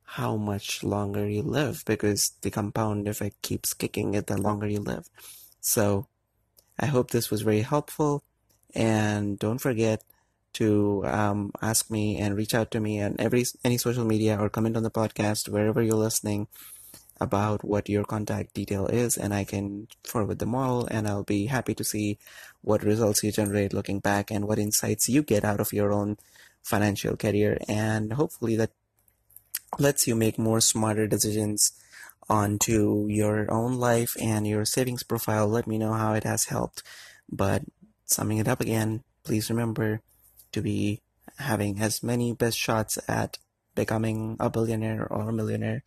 how 0.03 0.35
much 0.35 0.83
longer 0.83 1.27
you 1.27 1.41
live 1.41 1.83
because 1.85 2.33
the 2.41 2.51
compound 2.51 3.07
effect 3.07 3.41
keeps 3.41 3.73
kicking 3.73 4.13
it 4.13 4.27
the 4.27 4.37
longer 4.37 4.67
you 4.67 4.79
live. 4.79 5.09
So 5.59 6.07
I 6.79 6.85
hope 6.87 7.11
this 7.11 7.31
was 7.31 7.41
very 7.41 7.61
helpful 7.61 8.23
and 8.73 9.39
don't 9.39 9.59
forget 9.59 10.03
to 10.53 11.03
um, 11.05 11.51
ask 11.61 11.91
me 11.91 12.17
and 12.17 12.37
reach 12.37 12.53
out 12.53 12.71
to 12.71 12.79
me 12.79 13.01
on 13.01 13.15
every 13.19 13.45
any 13.63 13.77
social 13.77 14.05
media 14.05 14.37
or 14.39 14.49
comment 14.49 14.77
on 14.77 14.83
the 14.83 14.91
podcast 14.91 15.49
wherever 15.49 15.81
you're 15.81 15.95
listening 15.95 16.47
about 17.21 17.63
what 17.63 17.87
your 17.87 18.03
contact 18.03 18.53
detail 18.53 18.87
is 18.87 19.17
and 19.17 19.33
I 19.33 19.45
can 19.45 19.87
forward 20.03 20.39
the 20.39 20.45
model 20.45 20.87
and 20.91 21.07
I'll 21.07 21.23
be 21.23 21.45
happy 21.45 21.73
to 21.75 21.83
see 21.83 22.17
what 22.61 22.83
results 22.83 23.23
you 23.23 23.31
generate 23.31 23.73
looking 23.73 23.99
back 23.99 24.31
and 24.31 24.45
what 24.45 24.59
insights 24.59 25.07
you 25.07 25.23
get 25.23 25.45
out 25.45 25.59
of 25.59 25.71
your 25.71 25.93
own 25.93 26.17
financial 26.61 27.15
career 27.15 27.57
and 27.67 28.13
hopefully 28.13 28.55
that 28.57 28.71
lets 29.79 30.07
you 30.07 30.15
make 30.15 30.37
more 30.37 30.61
smarter 30.61 31.07
decisions 31.07 31.71
onto 32.29 33.07
your 33.09 33.51
own 33.51 33.75
life 33.75 34.15
and 34.19 34.47
your 34.47 34.65
savings 34.65 35.03
profile. 35.03 35.47
Let 35.47 35.67
me 35.67 35.77
know 35.77 35.93
how 35.93 36.13
it 36.13 36.23
has 36.23 36.45
helped. 36.45 36.83
But 37.29 37.63
summing 38.05 38.37
it 38.37 38.47
up 38.47 38.61
again, 38.61 39.03
please 39.23 39.49
remember 39.49 40.01
to 40.51 40.61
be 40.61 41.01
having 41.37 41.79
as 41.79 42.01
many 42.01 42.33
best 42.33 42.57
shots 42.57 42.97
at 43.07 43.37
becoming 43.75 44.37
a 44.39 44.49
billionaire 44.49 45.05
or 45.11 45.29
a 45.29 45.33
millionaire 45.33 45.83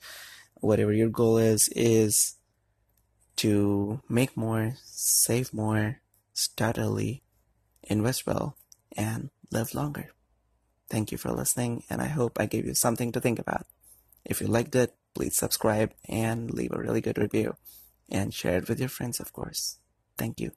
whatever 0.60 0.92
your 0.92 1.08
goal 1.08 1.38
is, 1.38 1.68
is 1.68 2.36
to 3.36 4.00
make 4.08 4.36
more, 4.36 4.74
save 4.84 5.54
more, 5.54 6.00
start 6.32 6.78
early, 6.78 7.22
invest 7.82 8.26
well, 8.26 8.56
and 8.96 9.30
live 9.50 9.74
longer. 9.74 10.10
Thank 10.90 11.12
you 11.12 11.18
for 11.18 11.30
listening, 11.32 11.84
and 11.90 12.00
I 12.00 12.06
hope 12.06 12.40
I 12.40 12.46
gave 12.46 12.66
you 12.66 12.74
something 12.74 13.12
to 13.12 13.20
think 13.20 13.38
about. 13.38 13.66
If 14.24 14.40
you 14.40 14.46
liked 14.46 14.74
it, 14.74 14.94
please 15.14 15.36
subscribe 15.36 15.92
and 16.08 16.52
leave 16.52 16.72
a 16.72 16.78
really 16.78 17.00
good 17.00 17.18
review, 17.18 17.56
and 18.08 18.32
share 18.32 18.58
it 18.58 18.68
with 18.68 18.80
your 18.80 18.88
friends, 18.88 19.20
of 19.20 19.32
course. 19.32 19.78
Thank 20.16 20.40
you. 20.40 20.52